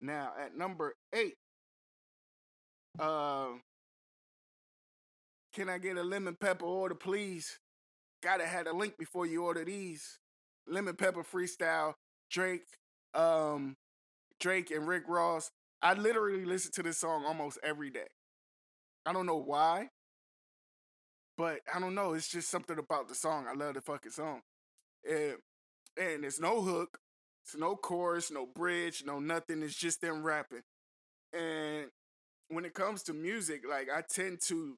[0.00, 1.34] Now at number eight,
[2.98, 3.48] uh,
[5.54, 7.58] can I get a lemon pepper order, please?
[8.22, 10.18] Gotta have a link before you order these.
[10.66, 11.94] Lemon pepper freestyle,
[12.30, 12.64] Drake,
[13.14, 13.76] um,
[14.40, 15.50] Drake and Rick Ross.
[15.82, 18.06] I literally listen to this song almost every day.
[19.04, 19.88] I don't know why,
[21.36, 22.12] but I don't know.
[22.14, 23.46] It's just something about the song.
[23.48, 24.42] I love the fucking song.
[25.08, 25.36] And,
[25.98, 26.98] and it's no hook,
[27.44, 29.62] it's no chorus, no bridge, no nothing.
[29.62, 30.62] It's just them rapping.
[31.32, 31.86] And
[32.48, 34.76] when it comes to music, like I tend to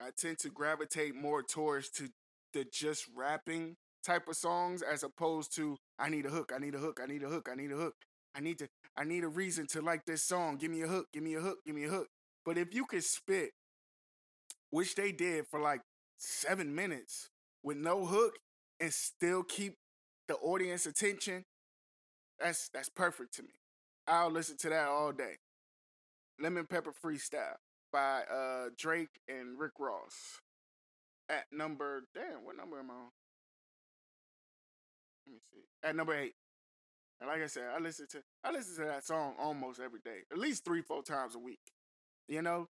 [0.00, 2.08] I tend to gravitate more towards to
[2.52, 3.74] the just rapping
[4.06, 7.06] type of songs as opposed to I need a hook, I need a hook, I
[7.06, 7.94] need a hook, I need a hook.
[8.38, 10.58] I need to I need a reason to like this song.
[10.58, 12.06] Give me a hook, give me a hook, give me a hook.
[12.44, 13.50] But if you could spit,
[14.70, 15.80] which they did for like
[16.18, 17.30] seven minutes
[17.64, 18.34] with no hook
[18.78, 19.74] and still keep
[20.28, 21.44] the audience attention,
[22.38, 23.50] that's that's perfect to me.
[24.06, 25.38] I'll listen to that all day.
[26.40, 27.56] Lemon Pepper Freestyle
[27.92, 30.40] by uh Drake and Rick Ross.
[31.28, 33.10] At number damn, what number am I on?
[35.26, 35.64] Let me see.
[35.82, 36.34] At number eight.
[37.20, 40.20] And like I said, I listen to I listen to that song almost every day,
[40.30, 41.60] at least three, four times a week.
[42.28, 42.68] You know,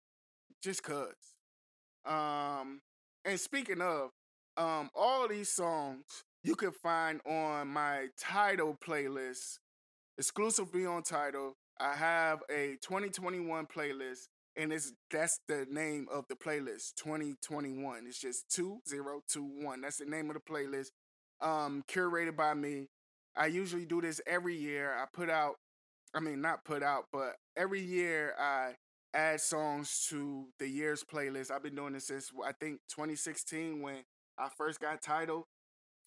[0.63, 1.35] just cause.
[2.05, 2.81] Um,
[3.25, 4.09] and speaking of,
[4.57, 6.05] um, all these songs
[6.43, 9.59] you can find on my Tidal playlist,
[10.17, 11.55] exclusively on Tidal.
[11.79, 18.05] I have a 2021 playlist, and it's that's the name of the playlist, 2021.
[18.07, 19.81] It's just 2021.
[19.81, 20.89] That's the name of the playlist.
[21.41, 22.87] Um, curated by me.
[23.35, 24.93] I usually do this every year.
[24.93, 25.55] I put out,
[26.13, 28.75] I mean, not put out, but every year I
[29.13, 31.51] add songs to the year's playlist.
[31.51, 34.03] I've been doing this since I think 2016 when
[34.37, 35.47] I first got Tidal.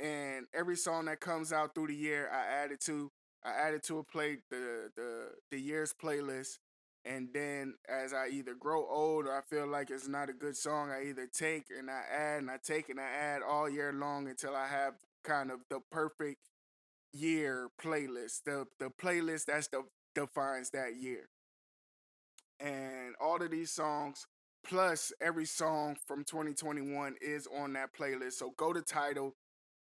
[0.01, 3.11] And every song that comes out through the year, I add it to.
[3.45, 6.59] I add it to a play the the the year's playlist.
[7.05, 10.57] And then as I either grow old or I feel like it's not a good
[10.57, 13.93] song, I either take and I add and I take and I add all year
[13.93, 16.39] long until I have kind of the perfect
[17.15, 18.43] year playlist.
[18.45, 19.83] The the playlist that's the
[20.15, 21.29] defines that year.
[22.61, 24.27] And all of these songs,
[24.67, 28.35] plus every song from 2021 is on that playlist.
[28.35, 29.35] So go to Tidal,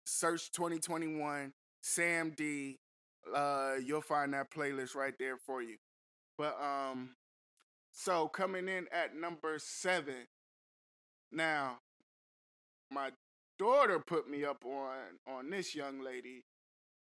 [0.04, 1.52] search 2021,
[1.82, 2.78] Sam D.
[3.34, 5.76] Uh, you'll find that playlist right there for you.
[6.38, 7.16] But um,
[7.92, 10.26] so coming in at number seven.
[11.32, 11.78] Now,
[12.90, 13.10] my
[13.58, 14.96] daughter put me up on
[15.28, 16.44] on this young lady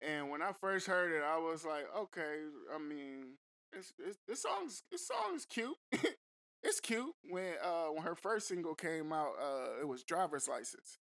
[0.01, 2.37] and when I first heard it, I was like, okay,
[2.73, 3.37] I mean,
[3.73, 5.75] it's, it's, this song's this song is cute.
[6.63, 7.13] it's cute.
[7.29, 10.97] When uh when her first single came out, uh it was Driver's License.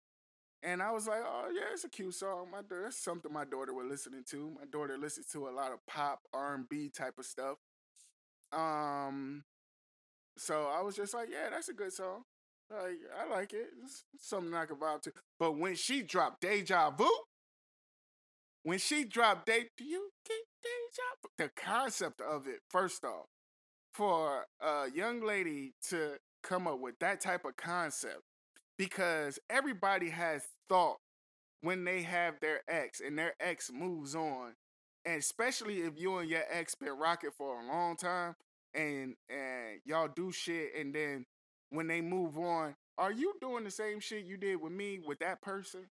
[0.62, 2.48] And I was like, oh yeah, it's a cute song.
[2.50, 4.50] My that's something my daughter was listening to.
[4.58, 7.58] My daughter listens to a lot of pop, R and B type of stuff.
[8.52, 9.44] Um,
[10.38, 12.22] so I was just like, yeah, that's a good song.
[12.70, 13.68] Like I like it.
[13.84, 15.12] It's something I can vibe to.
[15.38, 17.08] But when she dropped Deja Vu,
[18.66, 21.28] when she dropped "Day," do you deja?
[21.38, 23.26] The concept of it, first off,
[23.94, 28.22] for a young lady to come up with that type of concept,
[28.76, 30.96] because everybody has thought
[31.60, 34.54] when they have their ex and their ex moves on,
[35.04, 38.34] and especially if you and your ex been rocking for a long time,
[38.74, 41.24] and and y'all do shit, and then
[41.70, 45.20] when they move on, are you doing the same shit you did with me with
[45.20, 45.86] that person?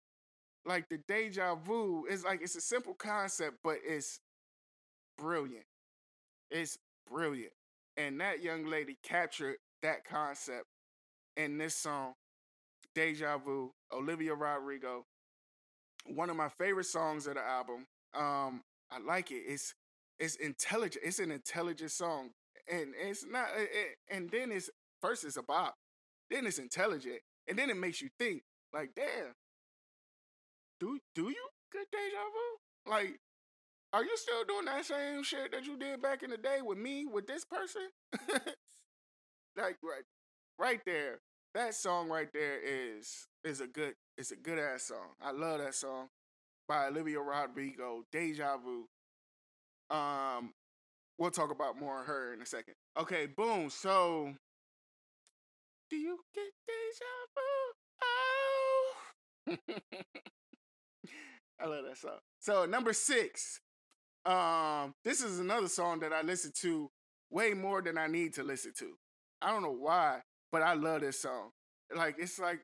[0.67, 4.21] Like the deja vu is like it's a simple concept, but it's
[5.19, 5.67] brilliant.
[6.51, 6.79] It's
[7.11, 7.53] brilliant.
[7.97, 10.67] And that young lady captured that concept
[11.37, 12.15] in this song,
[12.95, 15.05] Deja Vu, Olivia Rodrigo.
[16.07, 17.87] One of my favorite songs of the album.
[18.15, 19.43] Um, I like it.
[19.47, 19.75] It's
[20.19, 21.05] it's intelligent.
[21.05, 22.31] It's an intelligent song,
[22.71, 23.47] and it's not.
[23.57, 25.75] It, and then it's first it's a bop,
[26.31, 28.43] then it's intelligent, and then it makes you think.
[28.73, 29.35] Like, damn,
[30.81, 32.91] do do you get deja vu?
[32.91, 33.19] Like,
[33.93, 36.79] are you still doing that same shit that you did back in the day with
[36.79, 37.83] me with this person?
[39.57, 40.05] like right,
[40.59, 41.21] right there.
[41.55, 45.15] That song right there is is a good it's a good ass song.
[45.23, 46.09] I love that song
[46.69, 48.87] by Olivia Rodrigo, Deja Vu.
[49.95, 50.53] Um,
[51.19, 52.75] we'll talk about more of her in a second.
[52.99, 53.71] Okay, boom.
[53.71, 54.35] So,
[55.91, 57.43] do you get deja vu?
[59.53, 59.57] Oh,
[61.61, 62.19] I love that song.
[62.41, 63.61] So number six.
[64.27, 66.91] Um, this is another song that I listen to
[67.31, 68.95] way more than I need to listen to.
[69.43, 71.51] I don't know why, but I love this song.
[71.95, 72.61] Like it's like,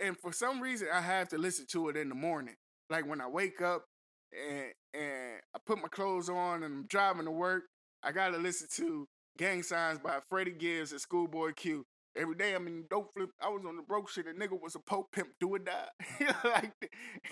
[0.00, 2.56] and for some reason I have to listen to it in the morning.
[2.88, 3.84] Like when I wake up
[4.32, 7.64] and and I put my clothes on and I'm driving to work,
[8.02, 9.06] I gotta listen to
[9.38, 11.84] Gang Signs by Freddie Gibbs and Schoolboy Q.
[12.16, 13.30] Every day I'm in dope flip.
[13.40, 14.26] I was on the broke shit.
[14.26, 15.88] A nigga was a poke pimp, do or die.
[16.44, 16.90] like,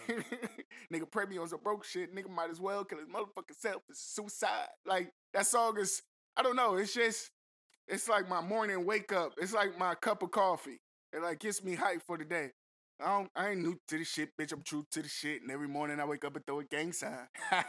[0.92, 2.14] nigga pray me on some broke shit.
[2.14, 3.82] Nigga might as well kill his motherfucking self.
[3.88, 4.68] It's suicide.
[4.86, 6.02] Like that song is.
[6.36, 6.76] I don't know.
[6.76, 7.30] It's just.
[7.88, 9.32] It's like my morning wake up.
[9.38, 10.80] It's like my cup of coffee.
[11.12, 12.50] It like gets me hyped for the day.
[13.00, 13.30] I don't.
[13.34, 14.52] I ain't new to the shit, bitch.
[14.52, 15.42] I'm true to the shit.
[15.42, 17.26] And every morning I wake up and throw a gang sign.
[17.50, 17.64] and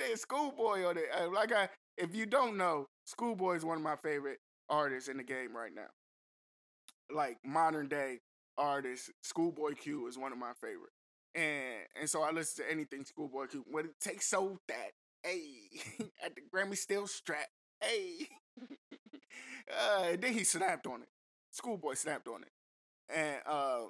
[0.00, 1.04] then Schoolboy on it.
[1.16, 4.38] Uh, like I, if you don't know, Schoolboy is one of my favorite
[4.72, 5.90] artists in the game right now.
[7.14, 8.20] Like modern day
[8.56, 10.92] artists, Schoolboy Q is one of my favorite.
[11.34, 13.64] And and so I listen to anything Schoolboy Q.
[13.70, 15.44] When it takes so that, hey,
[16.24, 17.46] at the Grammy still strap,
[17.80, 18.28] hey.
[19.70, 21.08] uh, then he snapped on it.
[21.50, 22.52] Schoolboy snapped on it.
[23.14, 23.88] And uh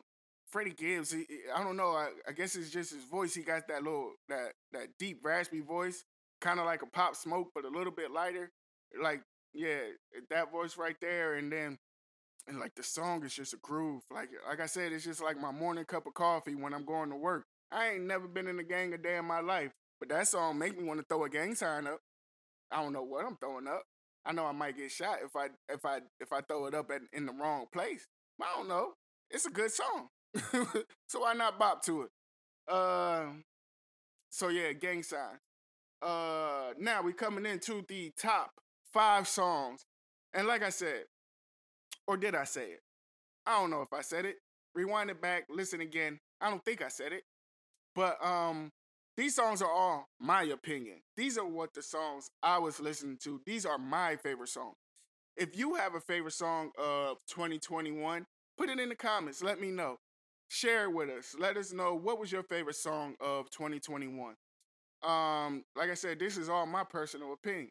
[0.48, 3.34] Freddie Gibbs, he, I don't know, I, I guess it's just his voice.
[3.34, 6.04] He got that little that that deep raspy voice,
[6.40, 8.50] kind of like a pop smoke, but a little bit lighter.
[9.00, 9.22] Like
[9.54, 9.80] yeah,
[10.30, 11.78] that voice right there, and then
[12.48, 14.02] and like the song is just a groove.
[14.10, 17.10] Like like I said, it's just like my morning cup of coffee when I'm going
[17.10, 17.44] to work.
[17.70, 20.58] I ain't never been in a gang a day in my life, but that song
[20.58, 22.00] make me want to throw a gang sign up.
[22.70, 23.82] I don't know what I'm throwing up.
[24.24, 26.90] I know I might get shot if I if I if I throw it up
[26.90, 28.06] at, in the wrong place.
[28.40, 28.94] I don't know.
[29.30, 30.08] It's a good song,
[31.08, 32.10] so why not bop to it?
[32.68, 33.26] Uh,
[34.30, 35.38] so yeah, gang sign.
[36.00, 38.50] Uh, now we coming into the top
[38.92, 39.84] five songs.
[40.34, 41.04] And like I said,
[42.06, 42.80] or did I say it?
[43.46, 44.36] I don't know if I said it.
[44.74, 46.18] Rewind it back, listen again.
[46.40, 47.22] I don't think I said it.
[47.94, 48.70] But um
[49.16, 50.96] these songs are all my opinion.
[51.16, 53.40] These are what the songs I was listening to.
[53.44, 54.76] These are my favorite songs.
[55.36, 58.24] If you have a favorite song of 2021,
[58.56, 59.42] put it in the comments.
[59.42, 59.96] Let me know.
[60.48, 61.34] Share it with us.
[61.38, 64.34] Let us know what was your favorite song of 2021.
[65.02, 67.70] Um, like I said, this is all my personal opinion.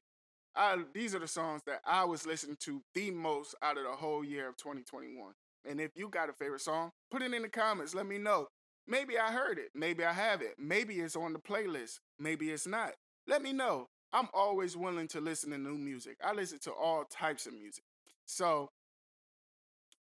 [0.56, 3.92] I these are the songs that I was listening to the most out of the
[3.92, 5.34] whole year of 2021.
[5.70, 7.94] And if you got a favorite song, put it in the comments.
[7.94, 8.48] Let me know.
[8.88, 9.70] Maybe I heard it.
[9.76, 10.56] Maybe I have it.
[10.58, 12.00] Maybe it's on the playlist.
[12.20, 12.94] Maybe it's not.
[13.28, 13.88] Let me know.
[14.12, 16.18] I'm always willing to listen to new music.
[16.24, 17.84] I listen to all types of music.
[18.26, 18.70] So,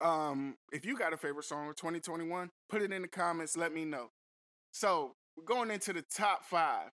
[0.02, 3.58] um, if you got a favorite song of 2021, put it in the comments.
[3.58, 4.10] Let me know.
[4.72, 6.90] So, we're going into the top five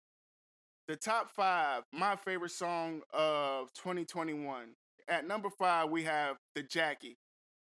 [0.88, 4.74] the top five, my favorite song of 2021.
[5.08, 7.16] At number five, we have The Jackie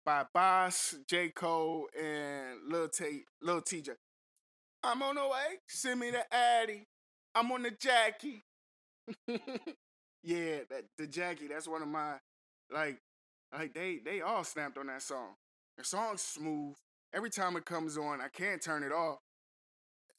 [0.06, 1.30] by Bas, J.
[1.30, 3.24] Cole, and Lil T.
[3.42, 3.96] Lil Tjay.
[4.84, 5.60] I'm on the way.
[5.68, 6.88] Send me the Addy.
[7.36, 8.44] I'm on the Jackie.
[10.24, 11.48] yeah, that the Jackie.
[11.48, 12.16] That's one of my
[12.72, 13.00] like
[13.54, 15.36] like they they all snapped on that song.
[15.78, 16.76] The song's smooth.
[17.14, 19.20] Every time it comes on, I can't turn it off.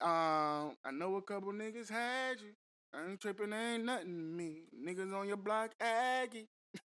[0.01, 2.53] Um, I know a couple niggas had you.
[2.95, 4.65] I ain't tripping, ain't nothing me.
[4.87, 6.49] Niggas on your block, Aggie.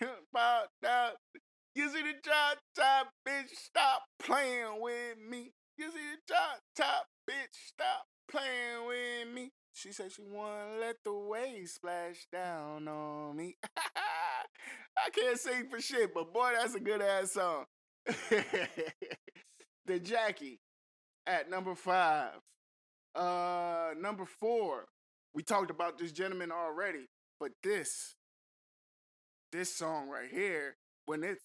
[0.00, 1.16] About out.
[1.74, 5.52] You see the drop top, bitch, stop playing with me.
[5.76, 9.50] You see the drop top, bitch, stop playing with me.
[9.74, 13.56] She said she wanna let the waves splash down on me.
[14.96, 17.66] I can't sing for shit, but boy, that's a good ass song.
[18.06, 20.60] the Jackie
[21.26, 22.40] at number five.
[23.16, 24.86] Uh, number four,
[25.34, 27.06] we talked about this gentleman already,
[27.40, 28.14] but this,
[29.52, 31.40] this song right here, when it's,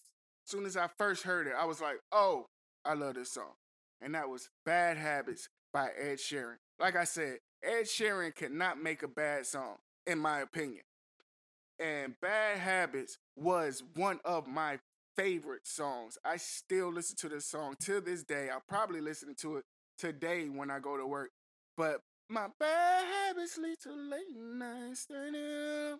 [0.45, 2.47] as soon as I first heard it, I was like, oh,
[2.83, 3.53] I love this song.
[4.01, 6.55] and that was Bad Habits by Ed Sheeran.
[6.79, 10.81] Like I said, Ed Sheeran cannot make a bad song, in my opinion.
[11.79, 14.79] And Bad Habits was one of my
[15.15, 16.17] favorite songs.
[16.25, 18.49] I still listen to this song to this day.
[18.51, 19.65] I'll probably listen to it
[19.97, 21.29] today when I go to work.
[21.77, 25.41] But my bad habits lead to late nights, standing
[25.91, 25.99] up,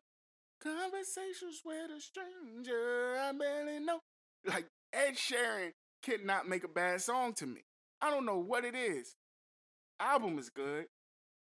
[0.62, 4.00] conversations with a stranger I barely know.
[4.46, 5.72] Like Ed Sheeran
[6.04, 7.62] cannot make a bad song to me.
[8.02, 9.16] I don't know what it is.
[10.00, 10.86] Album is good.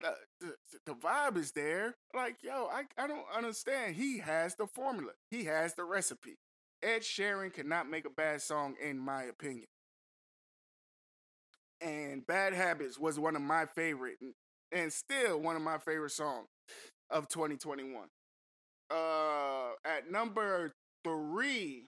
[0.01, 0.55] The, the,
[0.87, 1.95] the vibe is there.
[2.15, 3.97] Like, yo, I, I don't understand.
[3.97, 5.13] He has the formula.
[5.31, 6.37] He has the recipe.
[6.83, 9.67] Ed Sheeran cannot make a bad song, in my opinion.
[11.81, 14.19] And Bad Habits was one of my favorite,
[14.73, 16.49] and still one of my favorite songs
[17.11, 18.09] of 2021.
[18.91, 20.73] Uh, at number
[21.05, 21.87] three,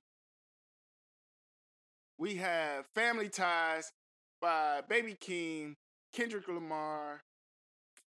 [2.19, 3.93] we have Family Ties
[4.41, 5.75] by Baby Keem,
[6.13, 7.23] Kendrick Lamar.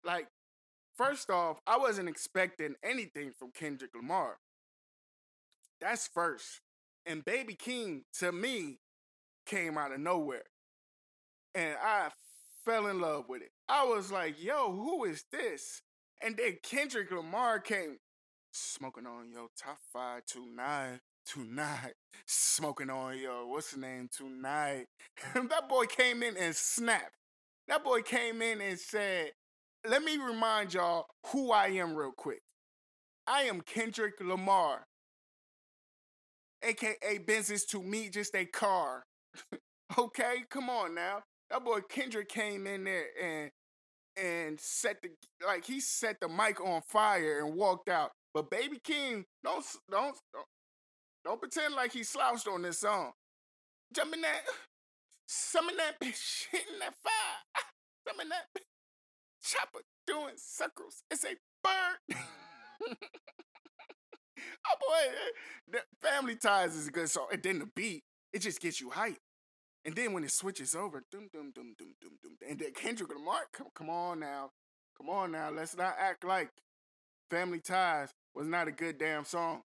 [0.05, 0.27] Like,
[0.97, 4.39] first off, I wasn't expecting anything from Kendrick Lamar.
[5.81, 6.61] That's first.
[7.07, 8.79] And Baby Keem, to me,
[9.47, 10.45] came out of nowhere.
[11.55, 12.09] And I
[12.65, 13.51] fell in love with it.
[13.69, 15.83] I was like, yo, who is this?
[16.23, 17.99] And then Kendrick Lamar came
[18.53, 21.01] smoking on your top five tonight.
[21.25, 21.95] Tonight,
[22.27, 24.87] smoking on your what's the name tonight?
[25.35, 27.15] that boy came in and snapped.
[27.69, 29.31] That boy came in and said,
[29.89, 32.43] Let me remind y'all who I am real quick.
[33.25, 34.89] I am Kendrick Lamar
[36.63, 39.05] aka Benz is to me just a car.
[39.99, 41.23] okay, come on now.
[41.53, 43.51] That boy Kendrick came in there and
[44.17, 45.11] and set the
[45.47, 48.13] like he set the mic on fire and walked out.
[48.33, 50.47] But Baby Keem, don't don't don't,
[51.27, 53.13] don't pretend like he slouched on this song.
[53.95, 54.41] Jumping that,
[55.27, 57.63] some of that bitch hitting that fire,
[58.09, 58.63] some of that bitch,
[59.45, 61.03] chopper doing circles.
[61.11, 62.17] It's a bird.
[62.81, 65.31] oh boy, eh,
[65.71, 68.89] the Family Ties is a good song, and then the beat it just gets you
[68.89, 69.19] hype.
[69.85, 73.11] And then when it switches over, dum dum dum dum dum dum, and then Kendrick
[73.11, 74.51] Lamar, come come on now,
[74.97, 76.51] come on now, let's not act like
[77.31, 79.63] Family Ties was not a good damn song.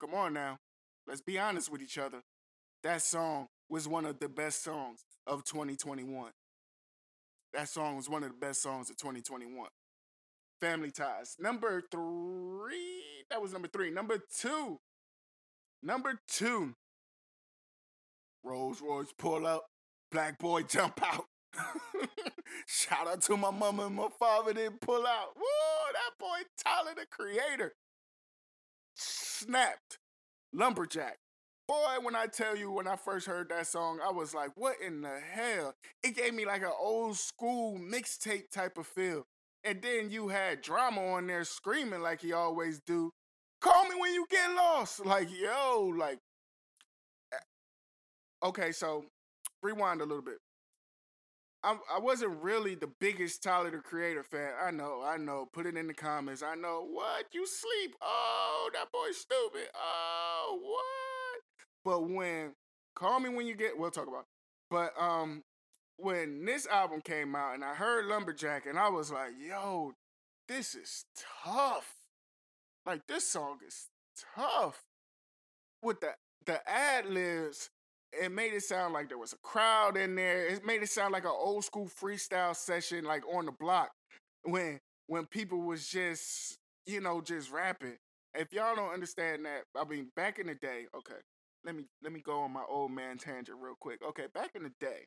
[0.00, 0.58] Come on now,
[1.06, 2.22] let's be honest with each other.
[2.82, 6.32] That song was one of the best songs of 2021.
[7.52, 9.68] That song was one of the best songs of 2021.
[10.60, 11.36] Family Ties.
[11.38, 13.02] Number three.
[13.30, 13.90] That was number three.
[13.90, 14.78] Number two.
[15.82, 16.74] Number two.
[18.44, 19.66] Rolls Royce pull up.
[20.10, 21.26] Black boy jump out.
[22.66, 25.36] Shout out to my mama and my father didn't pull out.
[25.36, 25.42] Woo,
[25.92, 27.74] that boy Tyler the creator.
[28.94, 29.98] Snapped.
[30.52, 31.18] Lumberjack.
[31.68, 34.76] Boy, when I tell you, when I first heard that song, I was like, what
[34.84, 35.74] in the hell?
[36.02, 39.24] It gave me like an old school mixtape type of feel.
[39.62, 43.12] And then you had drama on there screaming like he always do.
[43.60, 45.04] Call me when you get lost.
[45.04, 46.18] Like, yo, like
[48.42, 49.04] Okay, so
[49.62, 50.38] rewind a little bit.
[51.62, 54.52] I, I wasn't really the biggest Tyler the Creator fan.
[54.62, 55.46] I know, I know.
[55.52, 56.42] Put it in the comments.
[56.42, 56.86] I know.
[56.90, 57.26] What?
[57.32, 57.94] You sleep?
[58.00, 59.68] Oh, that boy's stupid.
[59.74, 61.42] Oh, what?
[61.84, 62.54] But when
[62.94, 64.20] Call Me When You Get, we'll talk about.
[64.20, 64.26] It.
[64.70, 65.42] But um,
[65.98, 69.92] when this album came out and I heard Lumberjack and I was like, yo,
[70.48, 71.04] this is
[71.44, 71.94] tough.
[72.86, 73.88] Like this song is
[74.34, 74.82] tough.
[75.82, 76.14] With the
[76.46, 77.70] the ad libs,
[78.12, 80.46] it made it sound like there was a crowd in there.
[80.46, 83.90] It made it sound like an old school freestyle session, like on the block,
[84.44, 86.56] when when people was just,
[86.86, 87.96] you know, just rapping.
[88.34, 91.20] If y'all don't understand that, I mean, back in the day, okay,
[91.64, 94.00] let me let me go on my old man tangent real quick.
[94.06, 95.06] Okay, back in the day,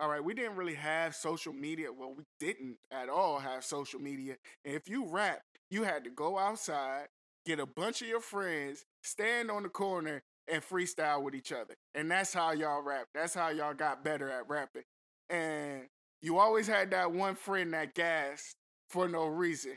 [0.00, 1.92] all right, we didn't really have social media.
[1.92, 4.36] Well, we didn't at all have social media.
[4.64, 7.06] And if you rap, you had to go outside,
[7.44, 11.74] get a bunch of your friends, stand on the corner, and freestyle with each other.
[11.94, 13.06] And that's how y'all rap.
[13.14, 14.82] That's how y'all got better at rapping.
[15.30, 15.82] And
[16.22, 18.56] you always had that one friend that gassed
[18.88, 19.72] for no reason.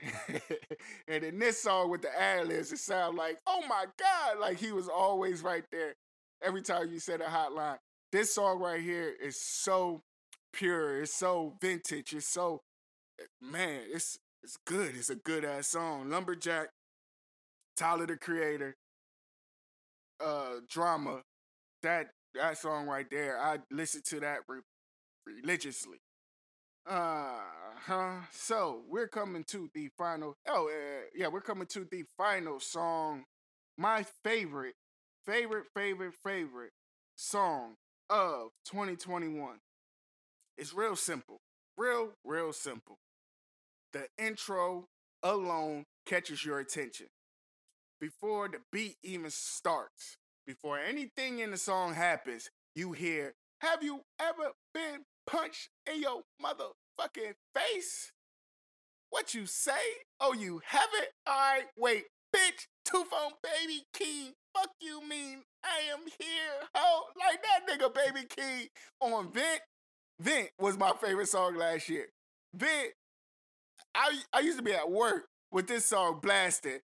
[1.08, 4.58] and in this song with the ad libs, it sounded like, oh my God, like
[4.58, 5.96] he was always right there
[6.42, 7.78] every time you said a hotline.
[8.12, 10.02] This song right here is so
[10.54, 11.02] pure.
[11.02, 12.14] It's so vintage.
[12.14, 12.62] It's so
[13.20, 13.82] eh, man.
[13.92, 14.96] It's it's good.
[14.96, 16.10] It's a good ass song.
[16.10, 16.70] Lumberjack,
[17.78, 18.76] Tyler the Creator,
[20.24, 21.22] uh, drama.
[21.84, 23.40] That that song right there.
[23.42, 24.62] I listen to that re-
[25.26, 26.00] religiously.
[26.88, 27.40] Uh
[27.86, 28.16] huh.
[28.32, 30.36] So we're coming to the final.
[30.48, 33.26] Oh uh, yeah, we're coming to the final song.
[33.78, 34.76] My favorite,
[35.26, 36.72] favorite, favorite, favorite
[37.16, 37.76] song
[38.10, 39.60] of 2021
[40.58, 41.40] It's real simple.
[41.78, 43.00] Real, real simple.
[43.94, 44.88] The intro
[45.24, 47.08] alone catches your attention.
[48.02, 54.02] Before the beat even starts, before anything in the song happens, you hear, Have you
[54.20, 58.12] ever been punched in your motherfucking face?
[59.12, 60.02] What you say?
[60.20, 61.10] Oh, you haven't?
[61.30, 64.32] Alright, wait, bitch, two phone Baby Keem.
[64.58, 67.04] Fuck you mean I am here, ho?
[67.20, 68.68] Like that nigga Baby Keem
[69.00, 69.62] on Vent.
[70.20, 72.08] Vent was my favorite song last year.
[72.56, 72.94] Vent,
[73.94, 76.82] I I used to be at work with this song blasted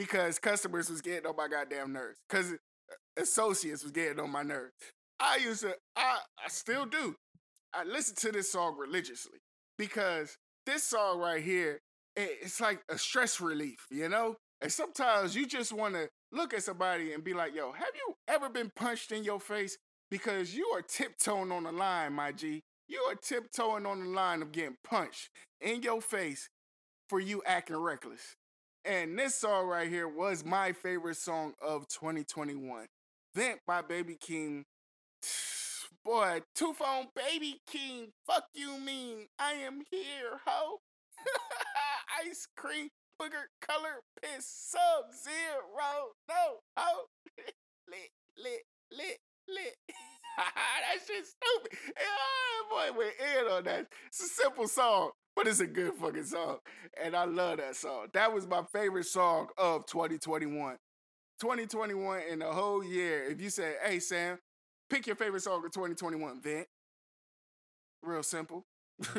[0.00, 2.16] because customers was getting on my goddamn nerves.
[2.30, 2.54] Cause
[3.18, 4.72] associates was getting on my nerves.
[5.20, 7.16] I used to, I, I still do.
[7.74, 9.40] I listen to this song religiously
[9.76, 11.80] because this song right here,
[12.16, 14.36] it's like a stress relief, you know?
[14.62, 18.14] And sometimes you just want to look at somebody and be like, yo, have you
[18.26, 19.76] ever been punched in your face?
[20.10, 22.62] Because you are tiptoeing on the line, my G.
[22.88, 25.28] You are tiptoeing on the line of getting punched
[25.60, 26.48] in your face
[27.10, 28.36] for you acting reckless.
[28.84, 32.86] And this song right here was my favorite song of 2021.
[33.34, 34.64] Vent by Baby Keem.
[36.04, 38.08] Boy, two phone Baby Keem.
[38.26, 40.78] Fuck you mean I am here, ho.
[42.26, 42.88] Ice cream,
[43.20, 46.14] booger, color, piss, sub zero.
[46.26, 47.04] No, ho.
[47.86, 48.10] lit,
[48.42, 49.76] lit, lit, lit.
[50.38, 51.78] that shit's stupid.
[51.96, 53.88] Yeah, boy went in on that.
[54.06, 55.10] It's a simple song,
[55.40, 56.58] but it's a good fucking song.
[57.02, 58.08] And I love that song.
[58.12, 60.76] That was my favorite song of 2021.
[61.40, 63.24] 2021 in the whole year.
[63.24, 64.38] If you say, hey Sam,
[64.90, 66.66] pick your favorite song of 2021, Vent.
[68.02, 68.64] Real simple.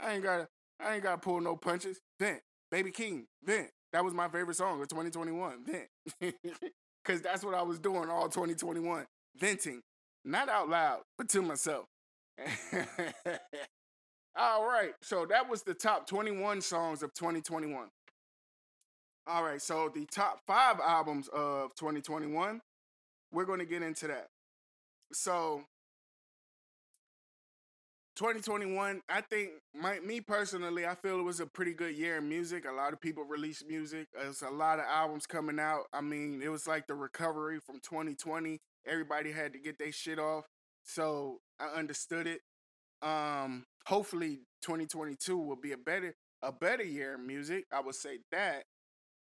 [0.00, 0.48] I ain't gotta
[0.84, 2.00] I ain't gotta pull no punches.
[2.18, 2.40] Vent.
[2.72, 3.68] Baby Keem, Vent.
[3.92, 5.64] That was my favorite song of 2021.
[5.64, 6.34] Vent.
[7.04, 9.06] Cause that's what I was doing all 2021.
[9.38, 9.82] Venting.
[10.24, 11.84] Not out loud, but to myself.
[14.36, 14.92] all right.
[15.02, 17.88] So that was the top 21 songs of 2021.
[19.26, 19.60] All right.
[19.60, 22.60] So the top five albums of 2021,
[23.32, 24.28] we're going to get into that.
[25.12, 25.64] So
[28.16, 32.28] 2021, I think my me personally, I feel it was a pretty good year in
[32.28, 32.66] music.
[32.68, 34.08] A lot of people released music.
[34.12, 35.84] There's a lot of albums coming out.
[35.92, 38.58] I mean, it was like the recovery from 2020.
[38.86, 40.44] Everybody had to get their shit off.
[40.84, 42.40] So I understood it.
[43.02, 47.66] Um, hopefully 2022 will be a better a better year in music.
[47.72, 48.64] I would say that.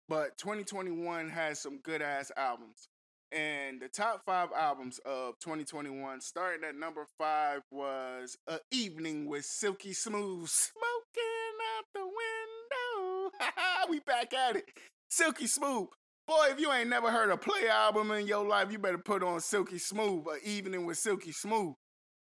[0.08, 2.88] But 2021 has some good ass albums.
[3.32, 9.44] And the top five albums of 2021, starting at number five, was A Evening with
[9.44, 10.48] Silky Smooth.
[10.48, 13.32] Smoking out the window.
[13.90, 14.70] we back at it.
[15.08, 15.88] Silky Smooth.
[16.26, 19.22] Boy, if you ain't never heard a play album in your life, you better put
[19.22, 21.74] on Silky Smooth, A Evening with Silky Smooth.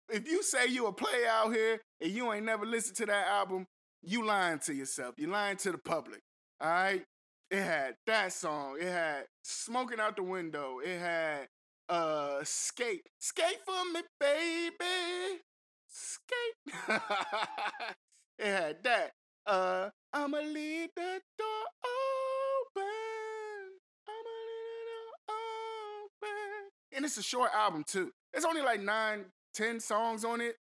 [0.08, 3.26] If you say you a play out here and you ain't never listened to that
[3.26, 3.66] album,
[4.02, 5.14] you lying to yourself.
[5.18, 6.20] You lying to the public.
[6.60, 7.02] All right?
[7.50, 8.76] It had that song.
[8.80, 10.78] It had Smoking Out the Window.
[10.84, 11.48] It had
[11.88, 13.02] uh Skate.
[13.18, 15.40] Skate for me, baby.
[15.88, 16.74] Skate.
[18.38, 19.12] it had that.
[19.46, 22.84] Uh I'ma leave the door open.
[24.08, 24.96] I'ma leave the
[25.28, 25.36] door
[26.04, 26.70] open.
[26.96, 28.10] And it's a short album too.
[28.32, 29.26] It's only like nine,
[29.56, 30.56] ten songs on it.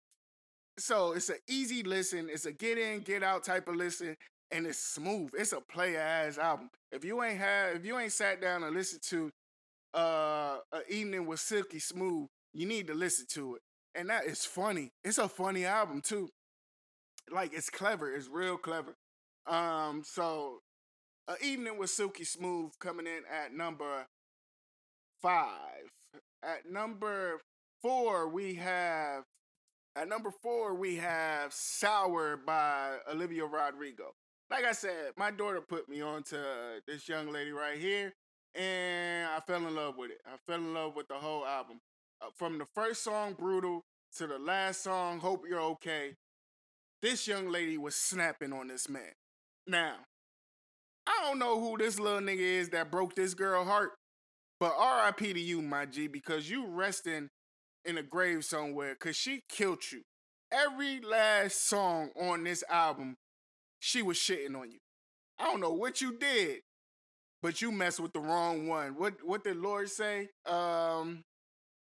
[0.78, 2.28] So it's an easy listen.
[2.30, 4.16] It's a get in, get out type of listen
[4.51, 5.30] and it's smooth.
[5.38, 6.70] It's a play ass album.
[6.93, 9.30] If you ain't had, if you ain't sat down and listened to
[9.95, 13.62] uh an evening with Silky Smooth, you need to listen to it.
[13.95, 14.91] And that is funny.
[15.05, 16.28] It's a funny album too.
[17.30, 18.12] Like it's clever.
[18.12, 18.95] It's real clever.
[19.47, 20.59] Um, so
[21.28, 24.07] an evening with Silky Smooth coming in at number
[25.22, 25.88] five.
[26.43, 27.41] At number
[27.83, 29.24] four, we have
[29.97, 34.14] at number four, we have Sour by Olivia Rodrigo
[34.51, 38.12] like I said, my daughter put me on to this young lady right here,
[38.55, 40.18] and I fell in love with it.
[40.26, 41.78] I fell in love with the whole album.
[42.20, 43.83] Uh, from the first song, Brutal,
[44.16, 46.14] to the last song, Hope You're Okay,
[47.01, 49.12] this young lady was snapping on this man.
[49.66, 49.95] Now,
[51.07, 53.93] I don't know who this little nigga is that broke this girl heart,
[54.59, 57.28] but RIP to you, my G, because you resting
[57.85, 60.03] in a grave somewhere, because she killed you.
[60.53, 63.16] Every last song on this album
[63.78, 64.78] she was shitting on you.
[65.39, 66.61] I don't know what you did,
[67.43, 68.97] but you messed with the wrong one.
[68.97, 70.28] What what did Lorde say?
[70.47, 71.24] Um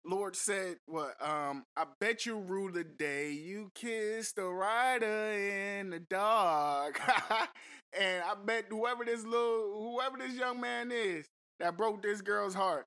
[0.05, 1.15] Lorde said what?
[1.21, 6.99] Um, I bet you rue the day you kissed the writer in the dark.
[7.97, 11.27] and I bet whoever this little whoever this young man is
[11.59, 12.85] that broke this girl's heart,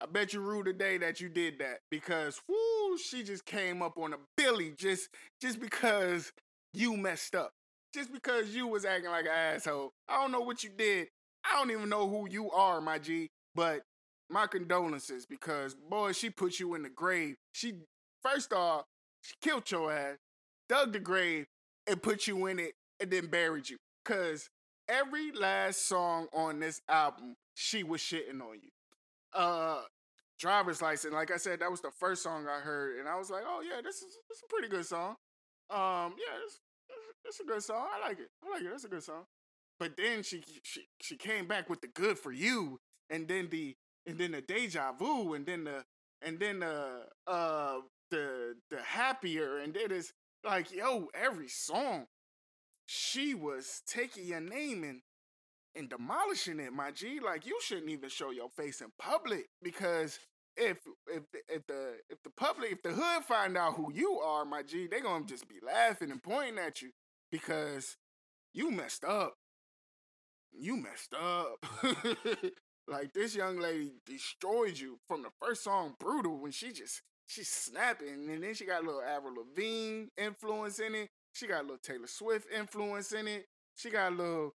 [0.00, 3.82] I bet you rue the day that you did that because whoo, she just came
[3.82, 5.08] up on a Billy just
[5.40, 6.32] just because
[6.72, 7.52] you messed up.
[7.94, 9.92] Just because you was acting like an asshole.
[10.08, 11.08] I don't know what you did.
[11.44, 13.30] I don't even know who you are, my G.
[13.54, 13.82] But
[14.28, 17.36] my condolences because boy, she put you in the grave.
[17.52, 17.74] She
[18.22, 18.84] first off,
[19.22, 20.18] she killed your ass,
[20.68, 21.46] dug the grave,
[21.86, 23.76] and put you in it, and then buried you.
[24.04, 24.50] Cause
[24.88, 28.70] every last song on this album, she was shitting on you.
[29.34, 29.82] Uh
[30.38, 33.30] driver's license, like I said, that was the first song I heard, and I was
[33.30, 35.16] like, oh yeah, this is this is a pretty good song.
[35.70, 36.60] Um, yeah, it's,
[37.24, 37.86] it's a good song.
[37.94, 38.28] I like it.
[38.44, 38.70] I like it.
[38.70, 39.24] That's a good song.
[39.78, 42.80] But then she she she came back with the good for you,
[43.10, 43.76] and then the
[44.06, 45.84] and then the deja vu, and then the
[46.22, 47.78] and then the uh
[48.10, 50.12] the the happier, and then it's
[50.44, 52.06] like yo, every song
[52.86, 55.00] she was taking your name and
[55.76, 57.20] and demolishing it, my G.
[57.20, 60.18] Like you shouldn't even show your face in public because
[60.56, 64.44] if if if the if the public if the hood find out who you are,
[64.44, 66.90] my G, they gonna just be laughing and pointing at you
[67.30, 67.96] because
[68.52, 69.34] you messed up.
[70.52, 71.64] You messed up.
[72.88, 77.48] like this young lady destroyed you from the first song, Brutal, when she just she's
[77.48, 81.08] snapping, and then she got a little Avril Lavigne influence in it.
[81.32, 83.46] She got a little Taylor Swift influence in it.
[83.74, 84.54] She got a little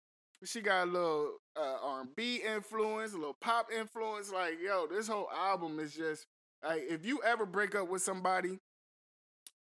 [0.44, 4.32] she got a little uh, R&B influence, a little pop influence.
[4.32, 6.26] Like, yo, this whole album is just
[6.62, 8.58] like if you ever break up with somebody,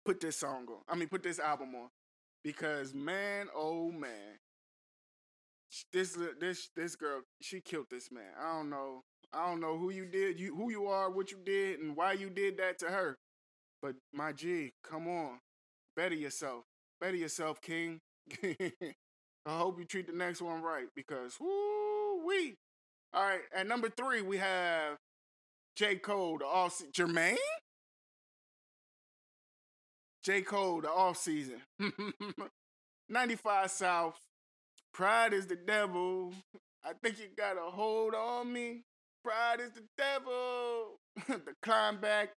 [0.04, 0.82] put this song on.
[0.88, 1.88] I mean, put this album on
[2.42, 4.38] because man, oh man,
[5.92, 8.32] this this this girl, she killed this man.
[8.40, 9.02] I don't know,
[9.32, 12.12] I don't know who you did, you who you are, what you did, and why
[12.12, 13.16] you did that to her.
[13.80, 15.38] But my G, come on,
[15.96, 16.64] better yourself,
[17.00, 18.00] better yourself, King.
[19.48, 22.54] I hope you treat the next one right because whoo wee.
[23.14, 24.96] All right, at number three we have
[25.74, 25.96] J.
[25.96, 27.36] Cole, the off Jermaine.
[30.22, 30.42] J.
[30.42, 31.62] Cole, the off season.
[33.08, 34.18] 95 South.
[34.92, 36.34] Pride is the devil.
[36.84, 38.82] I think you got a hold on me.
[39.24, 40.98] Pride is the devil.
[41.28, 42.30] the climb back,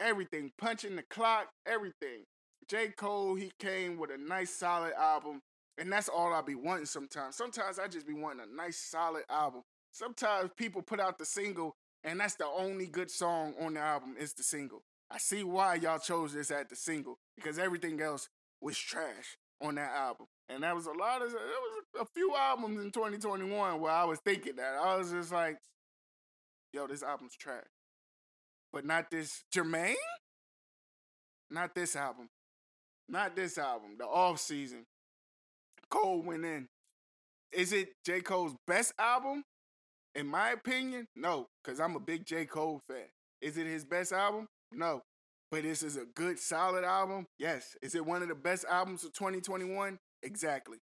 [0.00, 2.24] everything, punching the clock, everything.
[2.68, 2.88] J.
[2.96, 5.40] Cole, he came with a nice solid album.
[5.78, 7.36] And that's all I be wanting sometimes.
[7.36, 9.62] Sometimes I just be wanting a nice solid album.
[9.92, 14.14] Sometimes people put out the single and that's the only good song on the album
[14.18, 14.82] is the single.
[15.10, 18.28] I see why y'all chose this at the single because everything else
[18.60, 20.26] was trash on that album.
[20.48, 24.04] And that was a lot of there was a few albums in 2021 where I
[24.04, 24.74] was thinking that.
[24.74, 25.58] I was just like,
[26.72, 27.64] yo, this album's trash.
[28.72, 29.94] But not this Jermaine?
[31.50, 32.28] Not this album.
[33.08, 33.96] Not this album.
[33.98, 34.84] The off season.
[35.90, 36.68] Cole went in.
[37.52, 38.20] Is it J.
[38.20, 39.42] Cole's best album?
[40.14, 42.44] In my opinion, no, because I'm a big J.
[42.44, 43.06] Cole fan.
[43.40, 44.48] Is it his best album?
[44.72, 45.02] No.
[45.50, 47.26] But this is a good, solid album?
[47.38, 47.76] Yes.
[47.82, 49.98] Is it one of the best albums of 2021?
[50.22, 50.78] Exactly.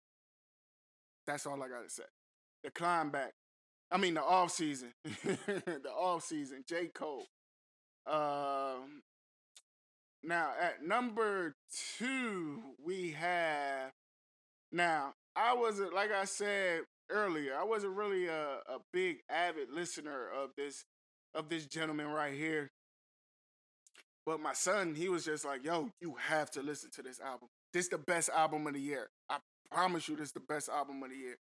[1.26, 2.04] That's all I gotta say.
[2.64, 3.32] The climb back.
[3.90, 4.92] I mean the off season.
[5.04, 6.64] the off season.
[6.68, 6.88] J.
[6.94, 7.26] Cole.
[8.06, 9.02] Um
[10.22, 11.54] now at number
[11.98, 13.92] two, we have
[14.76, 20.28] now, I wasn't like I said earlier, I wasn't really a, a big avid listener
[20.28, 20.84] of this
[21.34, 22.68] of this gentleman right here.
[24.26, 27.48] But my son, he was just like, yo, you have to listen to this album.
[27.72, 29.08] This the best album of the year.
[29.30, 29.38] I
[29.70, 31.36] promise you this the best album of the year.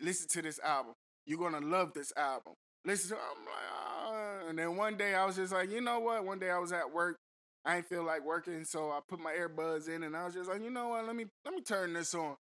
[0.00, 0.94] Listen to this album.
[1.26, 2.54] You're gonna love this album.
[2.86, 6.00] Listen to I'm like, uh, and then one day I was just like, you know
[6.00, 6.24] what?
[6.24, 7.16] One day I was at work.
[7.64, 10.48] I ain't feel like working, so I put my earbuds in and I was just
[10.48, 12.36] like, you know what, let me let me turn this on.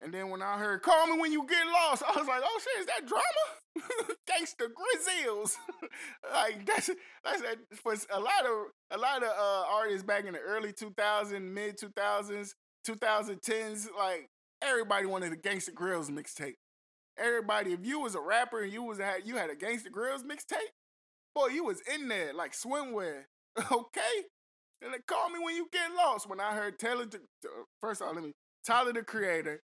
[0.00, 2.60] And then when I heard "Call Me When You Get Lost," I was like, "Oh
[2.62, 5.56] shit, is that drama?" Gangsta Grillz,
[6.32, 6.90] like that's
[7.24, 10.72] that's a, for a lot of a lot of uh, artists back in the early
[10.72, 12.50] 2000s, mid 2000s,
[12.86, 13.88] 2010s.
[13.96, 14.28] Like
[14.62, 16.54] everybody wanted a Gangsta Grillz mixtape.
[17.18, 20.22] Everybody, if you was a rapper and you was a, you had a Gangsta Grillz
[20.22, 20.70] mixtape,
[21.34, 23.24] boy, you was in there like swimwear.
[23.72, 24.22] okay,
[24.80, 26.28] and like, call me when you get lost.
[26.28, 27.06] When I heard Taylor,
[27.80, 28.32] first of all, let me
[28.64, 29.62] Tyler the Creator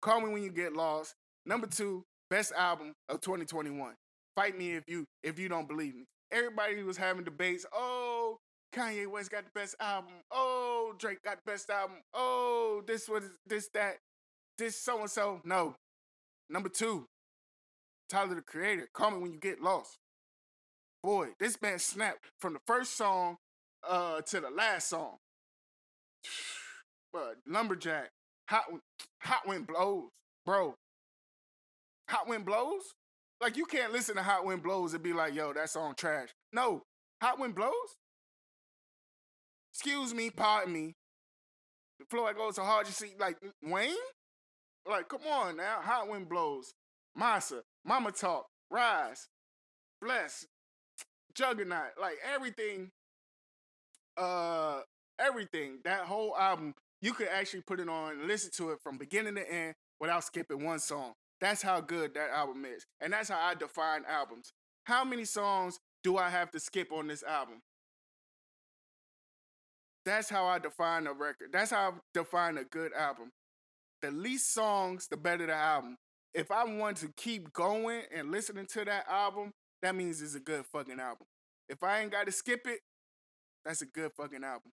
[0.00, 1.14] Call me when you get lost.
[1.44, 3.94] Number two, best album of 2021.
[4.36, 6.04] Fight me if you if you don't believe me.
[6.30, 7.66] Everybody was having debates.
[7.72, 8.36] Oh,
[8.74, 10.12] Kanye West got the best album.
[10.30, 11.96] Oh, Drake got the best album.
[12.14, 13.96] Oh, this was this that
[14.58, 15.40] this so and so.
[15.44, 15.74] No.
[16.50, 17.06] Number two,
[18.08, 18.88] Tyler the Creator.
[18.94, 19.98] Call me when you get lost.
[21.02, 23.36] Boy, this man snapped from the first song
[23.88, 25.16] uh to the last song.
[27.10, 28.10] But Lumberjack,
[28.48, 28.64] Hot,
[29.20, 30.08] hot wind blows,
[30.44, 30.74] bro.
[32.08, 32.82] Hot wind blows.
[33.40, 36.30] Like you can't listen to Hot Wind Blows and be like, yo, that song trash.
[36.52, 36.82] No,
[37.22, 37.96] Hot Wind Blows.
[39.72, 40.94] Excuse me, pardon me.
[42.00, 43.94] The floor goes so hard you see, like Wayne.
[44.88, 46.72] Like, come on now, Hot Wind Blows,
[47.14, 49.28] Massa, Mama Talk, Rise,
[50.00, 50.46] Bless,
[51.34, 52.90] Juggernaut, like everything.
[54.16, 54.80] Uh,
[55.20, 55.78] everything.
[55.84, 59.36] That whole album, you could actually put it on and listen to it from beginning
[59.36, 61.12] to end without skipping one song.
[61.40, 62.84] That's how good that album is.
[63.00, 64.52] And that's how I define albums.
[64.84, 67.60] How many songs do I have to skip on this album?
[70.04, 71.50] That's how I define a record.
[71.52, 73.30] That's how I define a good album.
[74.00, 75.96] The least songs, the better the album.
[76.34, 80.40] If I want to keep going and listening to that album, that means it's a
[80.40, 81.26] good fucking album.
[81.68, 82.80] If I ain't got to skip it,
[83.64, 84.70] that's a good fucking album.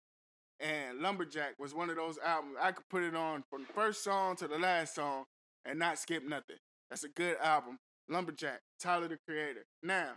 [0.59, 4.03] And Lumberjack was one of those albums I could put it on from the first
[4.03, 5.25] song to the last song
[5.65, 6.57] and not skip nothing.
[6.89, 7.79] That's a good album.
[8.09, 9.65] Lumberjack, Tyler the Creator.
[9.81, 10.11] Now,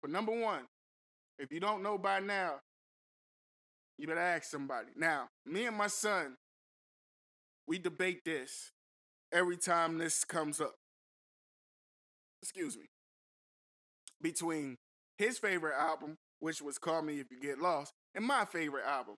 [0.00, 0.66] for number one,
[1.38, 2.60] if you don't know by now,
[3.98, 4.88] you better ask somebody.
[4.96, 6.36] Now, me and my son,
[7.66, 8.72] we debate this
[9.32, 10.74] every time this comes up.
[12.42, 12.86] Excuse me.
[14.20, 14.76] Between
[15.16, 19.14] his favorite album, which was Call Me If You Get Lost, and my favorite album,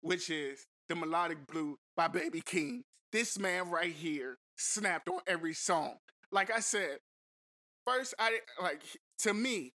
[0.00, 2.82] which is The Melodic Blue by Baby Keem.
[3.12, 5.96] This man right here snapped on every song.
[6.32, 6.98] Like I said,
[7.86, 8.82] first I like
[9.20, 9.72] to me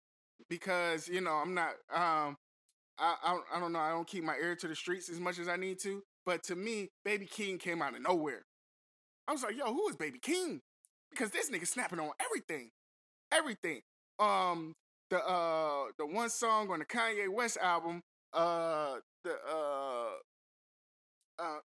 [0.49, 2.37] because you know I'm not um
[2.99, 5.39] I, I I don't know I don't keep my ear to the streets as much
[5.39, 8.43] as I need to, but to me Baby Keem came out of nowhere.
[9.27, 10.61] I was like, yo, who is Baby Keem?
[11.11, 12.71] Because this nigga snapping on everything,
[13.33, 13.81] everything.
[14.19, 14.75] Um,
[15.11, 18.03] the uh the one song on the Kanye West album,
[18.35, 20.09] uh the uh
[21.39, 21.59] uh,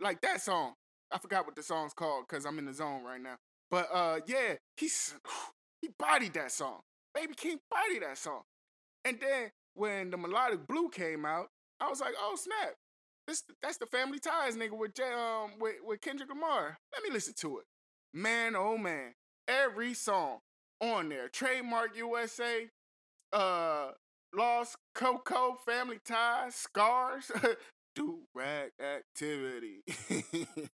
[0.00, 0.74] like that song.
[1.10, 3.36] I forgot what the song's called because I'm in the zone right now.
[3.70, 5.14] But uh, yeah, he's
[5.82, 6.80] he bodied that song.
[7.14, 8.42] Baby Keem bodied that song.
[9.04, 11.48] And then when the melodic blue came out,
[11.80, 12.74] I was like, oh snap,
[13.26, 16.78] this that's the Family Ties nigga with um with with Kendrick Lamar.
[16.92, 17.64] Let me listen to it.
[18.12, 19.14] Man, oh man,
[19.48, 20.38] every song
[20.80, 22.68] on there, trademark USA,
[23.32, 23.88] uh,
[24.34, 27.32] Lost Coco, Family Ties, Scars,
[27.94, 29.82] Do Rag Activity,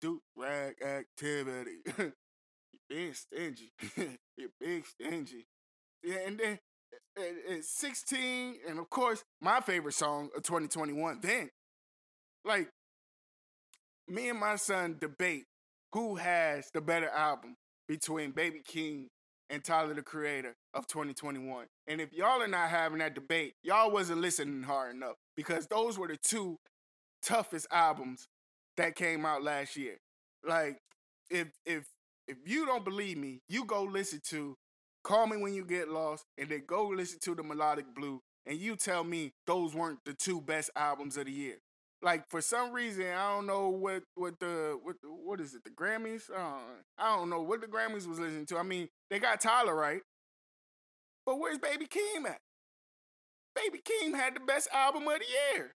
[0.00, 1.78] Do Rag Activity.
[1.98, 2.12] you
[2.88, 3.72] big stingy,
[4.36, 5.46] you big stingy.
[6.04, 6.58] Yeah, and then
[7.50, 11.50] at 16, and of course, my favorite song of 2021, then.
[12.44, 12.68] Like,
[14.06, 15.44] me and my son debate
[15.92, 17.56] who has the better album
[17.88, 19.06] between Baby Keem
[19.50, 21.66] and Tyler the Creator of 2021.
[21.86, 25.98] And if y'all are not having that debate, y'all wasn't listening hard enough because those
[25.98, 26.58] were the two
[27.22, 28.28] toughest albums
[28.76, 29.96] that came out last year.
[30.46, 30.78] Like
[31.30, 31.84] if if
[32.26, 34.54] if you don't believe me, you go listen to
[35.02, 38.58] Call Me When You Get Lost and then go listen to The Melodic Blue and
[38.58, 41.56] you tell me those weren't the two best albums of the year.
[42.00, 45.70] Like for some reason, I don't know what what the what what is it the
[45.70, 46.30] Grammys?
[46.30, 46.60] Uh,
[46.96, 48.58] I don't know what the Grammys was listening to.
[48.58, 50.02] I mean, they got Tyler right,
[51.26, 52.38] but where's Baby Keem at?
[53.56, 55.24] Baby Keem had the best album of the
[55.56, 55.72] year.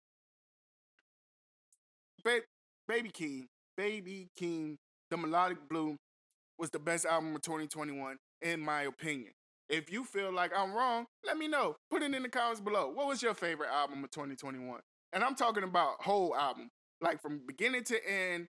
[2.23, 2.41] Ba-
[2.87, 4.77] Baby Keem, Baby Keem,
[5.09, 5.97] The Melodic Blue
[6.57, 9.33] was the best album of 2021, in my opinion.
[9.69, 11.75] If you feel like I'm wrong, let me know.
[11.89, 12.89] Put it in the comments below.
[12.89, 14.79] What was your favorite album of 2021?
[15.13, 18.47] And I'm talking about whole album, like from beginning to end.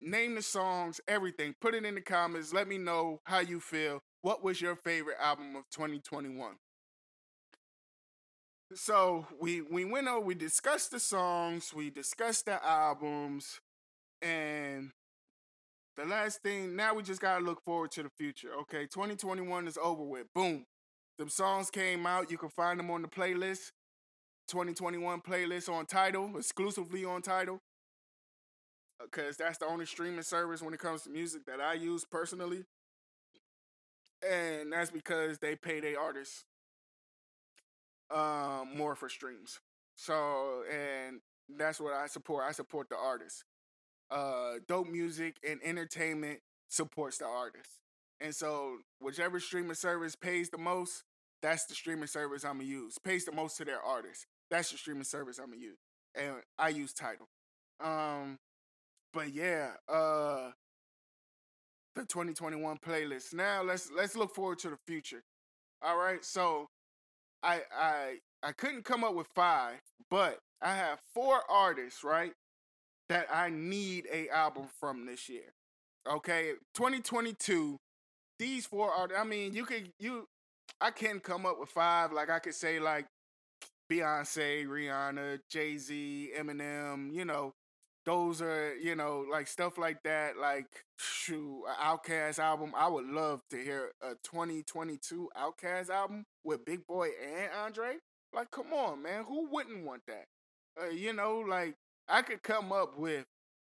[0.00, 1.54] Name the songs, everything.
[1.60, 2.52] Put it in the comments.
[2.52, 4.00] Let me know how you feel.
[4.22, 6.56] What was your favorite album of 2021?
[8.74, 13.60] So we we went over, we discussed the songs, we discussed the albums,
[14.20, 14.90] and
[15.96, 18.50] the last thing, now we just gotta look forward to the future.
[18.62, 20.26] Okay, 2021 is over with.
[20.34, 20.64] Boom.
[21.18, 22.30] Them songs came out.
[22.30, 23.70] You can find them on the playlist.
[24.48, 27.60] 2021 playlist on Tidal, exclusively on Tidal,
[29.00, 32.64] Because that's the only streaming service when it comes to music that I use personally
[34.22, 36.44] and that's because they pay their artists
[38.14, 39.60] um, more for streams.
[39.94, 41.20] So, and
[41.56, 42.44] that's what I support.
[42.46, 43.44] I support the artists.
[44.10, 47.80] Uh, dope music and entertainment supports the artists.
[48.20, 51.04] And so, whichever streaming service pays the most,
[51.42, 52.98] that's the streaming service I'm gonna use.
[52.98, 54.26] Pays the most to their artists.
[54.50, 55.78] That's the streaming service I'm gonna use.
[56.14, 57.28] And I use Tidal.
[57.80, 58.38] Um,
[59.12, 60.50] but yeah, uh,
[61.94, 63.34] the 2021 playlist.
[63.34, 65.22] Now let's let's look forward to the future.
[65.82, 66.68] All right, so
[67.42, 69.80] I I I couldn't come up with five,
[70.10, 72.32] but I have four artists, right?
[73.08, 75.54] that I need a album from this year.
[76.10, 77.78] Okay, 2022.
[78.38, 79.08] These four are.
[79.16, 80.28] I mean, you could you.
[80.80, 82.12] I can't come up with five.
[82.12, 83.06] Like I could say like
[83.90, 87.12] Beyonce, Rihanna, Jay Z, Eminem.
[87.12, 87.54] You know,
[88.04, 90.36] those are you know like stuff like that.
[90.38, 90.66] Like
[90.98, 92.72] shoot, OutKast album.
[92.76, 97.96] I would love to hear a 2022 OutKast album with Big Boi and Andre.
[98.32, 100.26] Like, come on, man, who wouldn't want that?
[100.80, 101.74] Uh, you know, like
[102.08, 103.24] I could come up with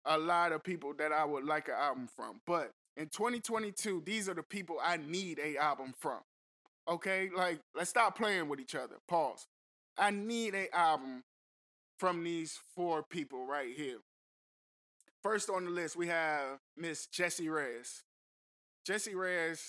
[0.05, 4.29] a lot of people that I would like an album from, but in 2022, these
[4.29, 6.19] are the people I need a album from.
[6.89, 8.97] Okay, like let's stop playing with each other.
[9.09, 9.47] Pause.
[9.99, 11.25] I need a album
[11.99, 13.99] from these four people right here.
[15.23, 18.03] First on the list, we have Miss Jessie Reyez.
[18.87, 19.61] Jessie Reyez,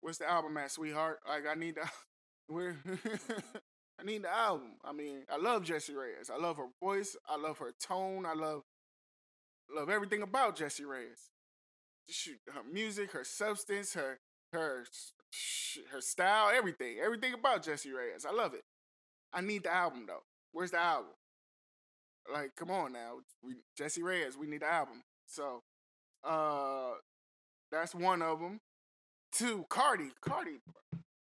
[0.00, 1.20] what's the album at, sweetheart?
[1.26, 1.88] Like I need the
[2.48, 2.76] we're
[4.00, 4.72] I need the album.
[4.84, 6.30] I mean, I love Jessie Reyez.
[6.30, 7.16] I love her voice.
[7.28, 8.26] I love her tone.
[8.26, 8.62] I love
[9.74, 11.30] love everything about Jessie Reyez.
[12.52, 14.18] her music, her substance, her
[14.52, 14.84] her
[15.92, 18.26] her style, everything, everything about Jessie Reyez.
[18.26, 18.64] I love it.
[19.32, 20.22] I need the album though.
[20.52, 21.12] Where's the album?
[22.32, 24.36] Like, come on now, we, Jessie Reyez.
[24.36, 25.02] We need the album.
[25.26, 25.62] So,
[26.24, 26.92] uh,
[27.70, 28.60] that's one of them.
[29.32, 30.10] Two, Cardi.
[30.20, 30.60] Cardi.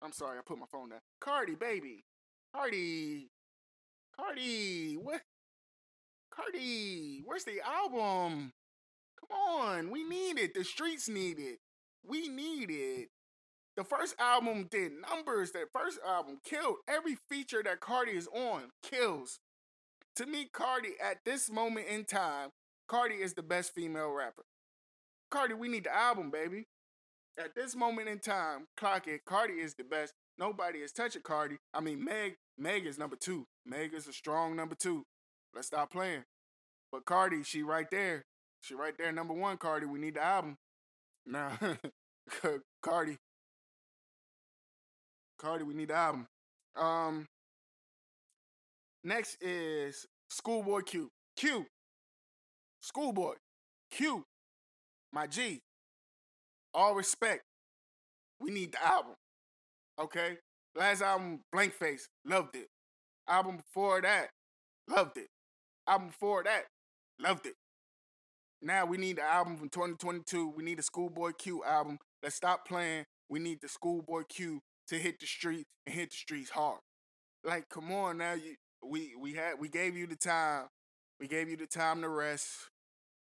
[0.02, 1.00] I'm sorry, I put my phone down.
[1.20, 2.04] Cardi, baby.
[2.54, 3.30] Cardi.
[4.16, 4.94] Cardi.
[4.94, 5.20] What?
[6.32, 7.22] Cardi.
[7.24, 8.52] Where's the album?
[9.20, 9.90] Come on.
[9.90, 10.54] We need it.
[10.54, 11.58] The streets need it.
[12.06, 13.08] We need it.
[13.78, 15.52] The first album did numbers.
[15.52, 16.78] That first album killed.
[16.88, 19.38] Every feature that Cardi is on kills.
[20.16, 22.48] To me, Cardi, at this moment in time,
[22.88, 24.42] Cardi is the best female rapper.
[25.30, 26.66] Cardi, we need the album, baby.
[27.38, 29.24] At this moment in time, clock it.
[29.24, 30.12] Cardi is the best.
[30.36, 31.58] Nobody is touching Cardi.
[31.72, 33.46] I mean, Meg, Meg is number two.
[33.64, 35.04] Meg is a strong number two.
[35.54, 36.24] Let's stop playing.
[36.90, 38.24] But Cardi, she right there.
[38.60, 39.86] She right there, number one, Cardi.
[39.86, 40.56] We need the album.
[41.24, 41.56] Now,
[42.82, 43.18] Cardi.
[45.38, 46.26] Cardi, we need the album.
[46.76, 47.26] Um,
[49.04, 51.10] next is Schoolboy Q.
[51.36, 51.66] Q.
[52.80, 53.34] Schoolboy.
[53.90, 54.24] Q.
[55.12, 55.60] My G.
[56.74, 57.42] All respect.
[58.40, 59.14] We need the album.
[59.98, 60.38] Okay?
[60.74, 62.68] Last album, Blank Face, loved it.
[63.28, 64.28] Album before that,
[64.88, 65.26] loved it.
[65.88, 66.66] Album before that,
[67.20, 67.54] loved it.
[68.62, 70.52] Now we need the album from 2022.
[70.56, 71.98] We need a Schoolboy Q album.
[72.22, 73.04] Let's stop playing.
[73.28, 76.80] We need the Schoolboy Q to hit the street and hit the streets hard.
[77.44, 78.34] Like, come on now.
[78.34, 80.66] You, we we had we gave you the time.
[81.20, 82.48] We gave you the time to rest.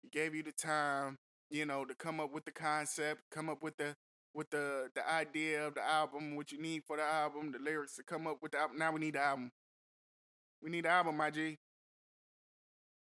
[0.04, 1.18] We gave you the time,
[1.50, 3.96] you know, to come up with the concept, come up with the
[4.34, 7.96] with the the idea of the album, what you need for the album, the lyrics
[7.96, 8.78] to come up with the album.
[8.78, 9.52] Now we need the album.
[10.62, 11.58] We need the album, my G.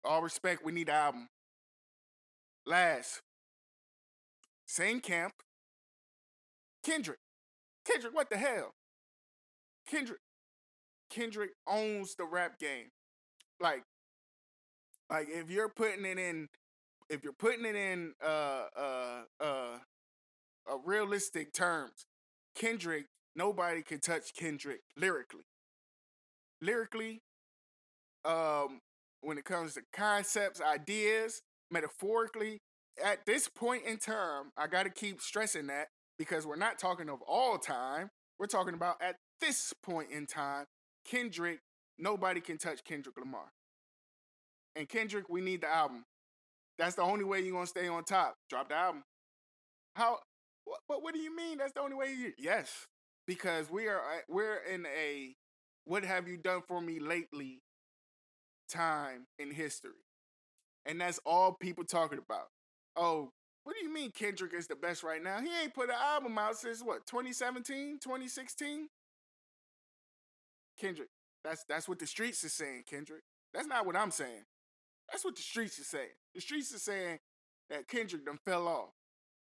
[0.03, 1.27] All respect, we need the album.
[2.65, 3.21] Last,
[4.65, 5.33] same camp.
[6.83, 7.19] Kendrick.
[7.85, 8.73] Kendrick, what the hell?
[9.87, 10.19] Kendrick.
[11.09, 12.89] Kendrick owns the rap game.
[13.59, 13.83] Like,
[15.09, 16.47] like if you're putting it in,
[17.09, 19.77] if you're putting it in, uh, uh, uh,
[20.71, 22.05] uh, realistic terms,
[22.55, 23.05] Kendrick,
[23.35, 25.43] nobody can touch Kendrick lyrically.
[26.61, 27.21] Lyrically,
[28.23, 28.79] um,
[29.21, 32.59] when it comes to concepts, ideas, metaphorically,
[33.03, 35.87] at this point in time, I got to keep stressing that
[36.21, 38.11] because we're not talking of all time.
[38.37, 40.65] We're talking about at this point in time,
[41.03, 41.61] Kendrick,
[41.97, 43.51] nobody can touch Kendrick Lamar.
[44.75, 46.03] And Kendrick, we need the album.
[46.77, 48.35] That's the only way you're gonna stay on top.
[48.51, 49.01] Drop the album.
[49.95, 50.19] How
[50.65, 51.57] what, but what do you mean?
[51.57, 52.33] That's the only way you.
[52.37, 52.85] Yes,
[53.25, 55.33] because we are uh, we're in a
[55.85, 57.63] what have you done for me lately
[58.69, 60.05] time in history,
[60.85, 62.45] and that's all people talking about.
[62.95, 63.31] Oh,
[63.63, 65.39] what do you mean Kendrick is the best right now?
[65.39, 68.87] He ain't put an album out since what 2017, 2016.
[70.79, 71.09] Kendrick,
[71.43, 72.83] that's that's what the streets is saying.
[72.89, 73.21] Kendrick,
[73.53, 74.45] that's not what I'm saying.
[75.11, 76.15] That's what the streets is saying.
[76.33, 77.19] The streets is saying
[77.69, 78.91] that Kendrick done fell off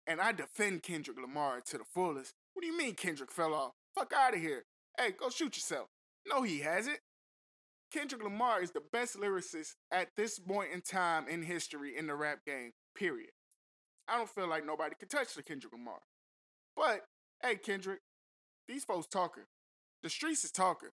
[0.06, 2.34] and I defend Kendrick Lamar to the fullest.
[2.54, 3.72] What do you mean Kendrick fell off?
[3.94, 4.64] Fuck out of here.
[4.98, 5.88] Hey, go shoot yourself.
[6.26, 6.98] No, he hasn't.
[7.92, 12.14] Kendrick Lamar is the best lyricist at this point in time in history in the
[12.14, 13.30] rap game, period.
[14.08, 15.98] I don't feel like nobody can touch the Kendrick Lamar.
[16.76, 17.02] But,
[17.42, 18.00] hey, Kendrick,
[18.68, 19.44] these folks talking.
[20.02, 20.90] The streets is talking.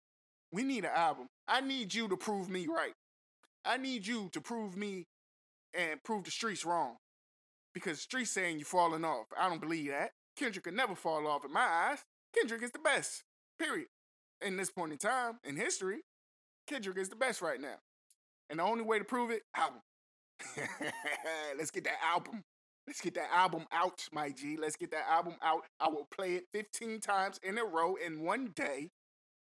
[0.51, 1.27] We need an album.
[1.47, 2.93] I need you to prove me right.
[3.65, 5.05] I need you to prove me
[5.73, 6.97] and prove the streets wrong
[7.73, 9.27] because the Street's saying you're falling off.
[9.37, 10.11] I don't believe that.
[10.35, 11.99] Kendrick could never fall off in my eyes.
[12.35, 13.23] Kendrick is the best.
[13.59, 13.87] Period.
[14.41, 15.99] In this point in time, in history,
[16.67, 17.75] Kendrick is the best right now.
[18.49, 19.81] And the only way to prove it, album.
[21.57, 22.43] Let's get that album.
[22.87, 24.57] Let's get that album out, my G.
[24.59, 25.61] Let's get that album out.
[25.79, 28.89] I will play it 15 times in a row in one day.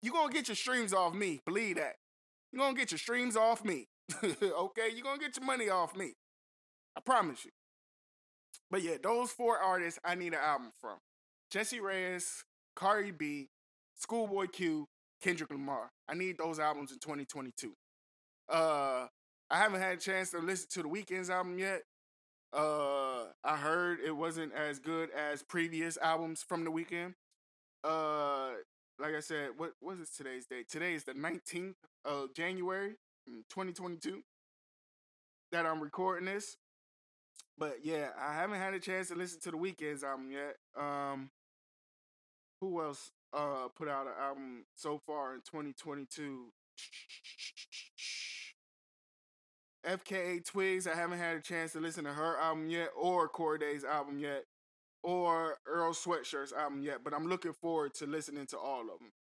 [0.02, 1.40] You're gonna get your streams off me.
[1.44, 1.96] Believe that.
[2.52, 3.88] You're gonna get your streams off me.
[4.24, 4.88] okay?
[4.92, 6.14] You're gonna get your money off me.
[6.96, 7.50] I promise you.
[8.70, 10.98] But yeah, those four artists I need an album from.
[11.50, 12.42] Jessie Reyez,
[12.74, 13.48] Cardi B,
[13.94, 14.86] Schoolboy Q,
[15.22, 15.90] Kendrick Lamar.
[16.08, 17.72] I need those albums in 2022.
[18.48, 19.06] Uh
[19.48, 21.82] I haven't had a chance to listen to the Weeknd's album yet.
[22.56, 27.14] Uh I heard it wasn't as good as previous albums from the Weeknd.
[27.84, 28.50] Uh
[28.98, 30.70] like I said, what what is today's date?
[30.70, 32.96] Today is the 19th of January,
[33.50, 34.22] 2022
[35.52, 36.56] that I'm recording this.
[37.58, 40.56] But yeah, I haven't had a chance to listen to the Weeknd's album yet.
[40.80, 41.30] Um
[42.60, 46.52] who else uh put out an album so far in 2022?
[49.86, 53.84] FKA Twigs, I haven't had a chance to listen to her album yet, or Cordae's
[53.84, 54.44] album yet,
[55.02, 59.12] or Earl Sweatshirt's album yet, but I'm looking forward to listening to all of them.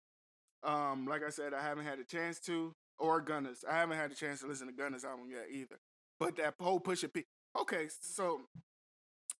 [0.65, 3.65] Um, like I said, I haven't had a chance to, or Gunna's.
[3.69, 5.79] I haven't had a chance to listen to Gunna's album yet either.
[6.19, 7.25] But that whole pushing P.
[7.61, 8.41] Okay, so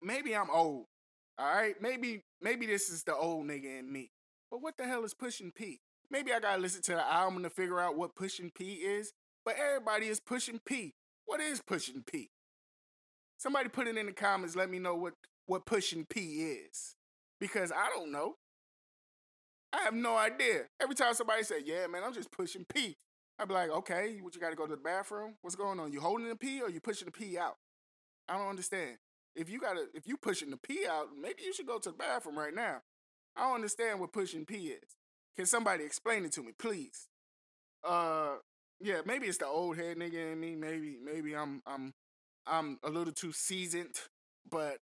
[0.03, 0.87] maybe I'm old.
[1.39, 4.11] All right, maybe maybe this is the old nigga in me.
[4.51, 5.81] But what the hell is pushing P?
[6.11, 9.13] Maybe I gotta listen to the album to figure out what pushing P is.
[9.45, 10.95] But everybody is pushing P.
[11.27, 12.31] What is pushing P?
[13.39, 14.57] Somebody put it in the comments.
[14.57, 15.15] Let me know what
[15.47, 16.97] what pushing P is,
[17.41, 18.37] because I don't know.
[19.73, 20.63] I have no idea.
[20.81, 22.97] Every time somebody say, "Yeah, man, I'm just pushing P,"
[23.39, 25.35] I be like, "Okay, what you got to go to the bathroom?
[25.43, 25.93] What's going on?
[25.93, 27.57] You holding the P or you pushing the P out?"
[28.29, 28.99] I don't understand.
[29.35, 31.97] If you gotta, if you pushing the P out, maybe you should go to the
[31.97, 32.83] bathroom right now.
[33.37, 34.97] I don't understand what pushing P is.
[35.37, 37.09] Can somebody explain it to me, please?
[37.83, 38.37] Uh,
[38.85, 40.55] yeah, maybe it's the old head nigga in me.
[40.55, 41.93] Maybe, maybe I'm, I'm,
[42.47, 43.99] I'm a little too seasoned.
[44.51, 44.77] But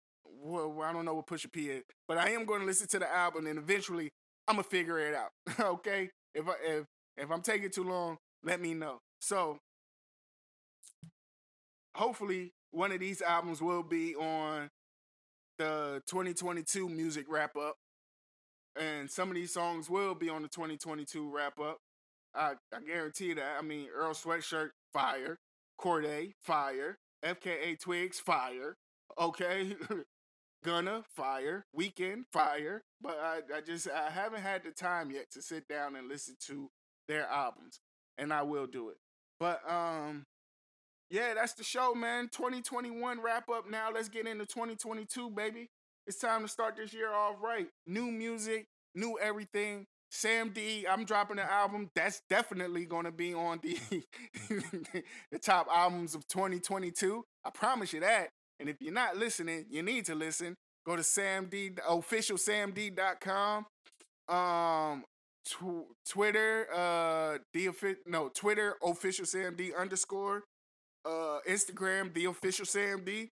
[0.42, 1.84] well, I don't know what pushing P is.
[2.09, 4.11] But I am going to listen to the album, and eventually
[4.48, 5.30] I'm gonna figure it out.
[5.61, 6.11] okay?
[6.34, 6.86] If I, if
[7.18, 8.98] if I'm taking too long, let me know.
[9.20, 9.59] So
[11.94, 14.70] hopefully one of these albums will be on
[15.59, 17.76] the 2022 music wrap up.
[18.80, 21.78] And some of these songs will be on the 2022 wrap up.
[22.34, 23.56] I, I guarantee that.
[23.58, 25.38] I mean, Earl Sweatshirt, fire.
[25.80, 26.98] Cordae, fire.
[27.24, 28.76] FKA Twigs, fire.
[29.18, 29.76] Okay.
[30.64, 31.64] Gunna, fire.
[31.78, 32.82] Weeknd, fire.
[33.00, 36.36] But I, I just I haven't had the time yet to sit down and listen
[36.46, 36.70] to
[37.08, 37.80] their albums.
[38.18, 38.96] And I will do it.
[39.38, 40.26] But um
[41.10, 42.28] yeah, that's the show, man.
[42.30, 43.88] 2021 wrap up now.
[43.92, 45.68] Let's get into 2022, baby.
[46.06, 47.66] It's time to start this year off right.
[47.86, 49.86] New music, new everything.
[50.11, 51.90] Sam D, I'm dropping an album.
[51.94, 53.78] That's definitely going to be on the
[55.30, 57.24] the top albums of 2022.
[57.44, 58.30] I promise you that.
[58.58, 60.56] And if you're not listening, you need to listen.
[60.84, 63.66] Go to Sam D official samd.com.
[64.28, 65.04] Um
[65.48, 67.70] tw- Twitter uh the
[68.06, 70.42] no, Twitter official Sam D underscore
[71.04, 73.28] uh Instagram the official Sam D.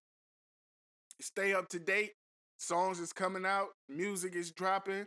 [1.21, 2.13] Stay up to date.
[2.57, 5.05] Songs is coming out, music is dropping.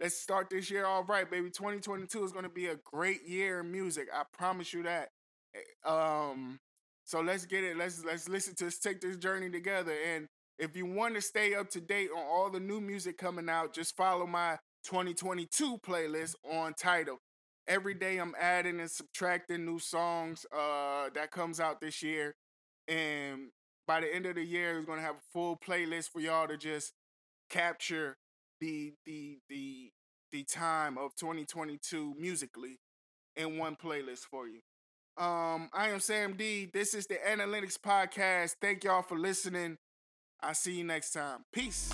[0.00, 1.50] Let's start this year all right, baby.
[1.50, 4.08] 2022 is going to be a great year in music.
[4.12, 5.10] I promise you that.
[5.54, 6.58] Eh, um,
[7.04, 7.76] so let's get it.
[7.76, 9.94] Let's let's listen to let's take this journey together.
[10.14, 10.26] And
[10.58, 13.72] if you want to stay up to date on all the new music coming out,
[13.72, 17.18] just follow my 2022 playlist on Tidal.
[17.68, 22.34] Every day I'm adding and subtracting new songs uh that comes out this year.
[22.88, 23.50] And
[23.86, 26.56] by the end of the year, it's gonna have a full playlist for y'all to
[26.56, 26.94] just
[27.48, 28.16] capture
[28.64, 29.90] the the the
[30.32, 32.78] the time of 2022 musically
[33.36, 34.60] in one playlist for you.
[35.22, 36.70] Um, I am Sam D.
[36.72, 38.56] This is the Analytics Podcast.
[38.60, 39.76] Thank y'all for listening.
[40.42, 41.44] I'll see you next time.
[41.52, 41.92] Peace.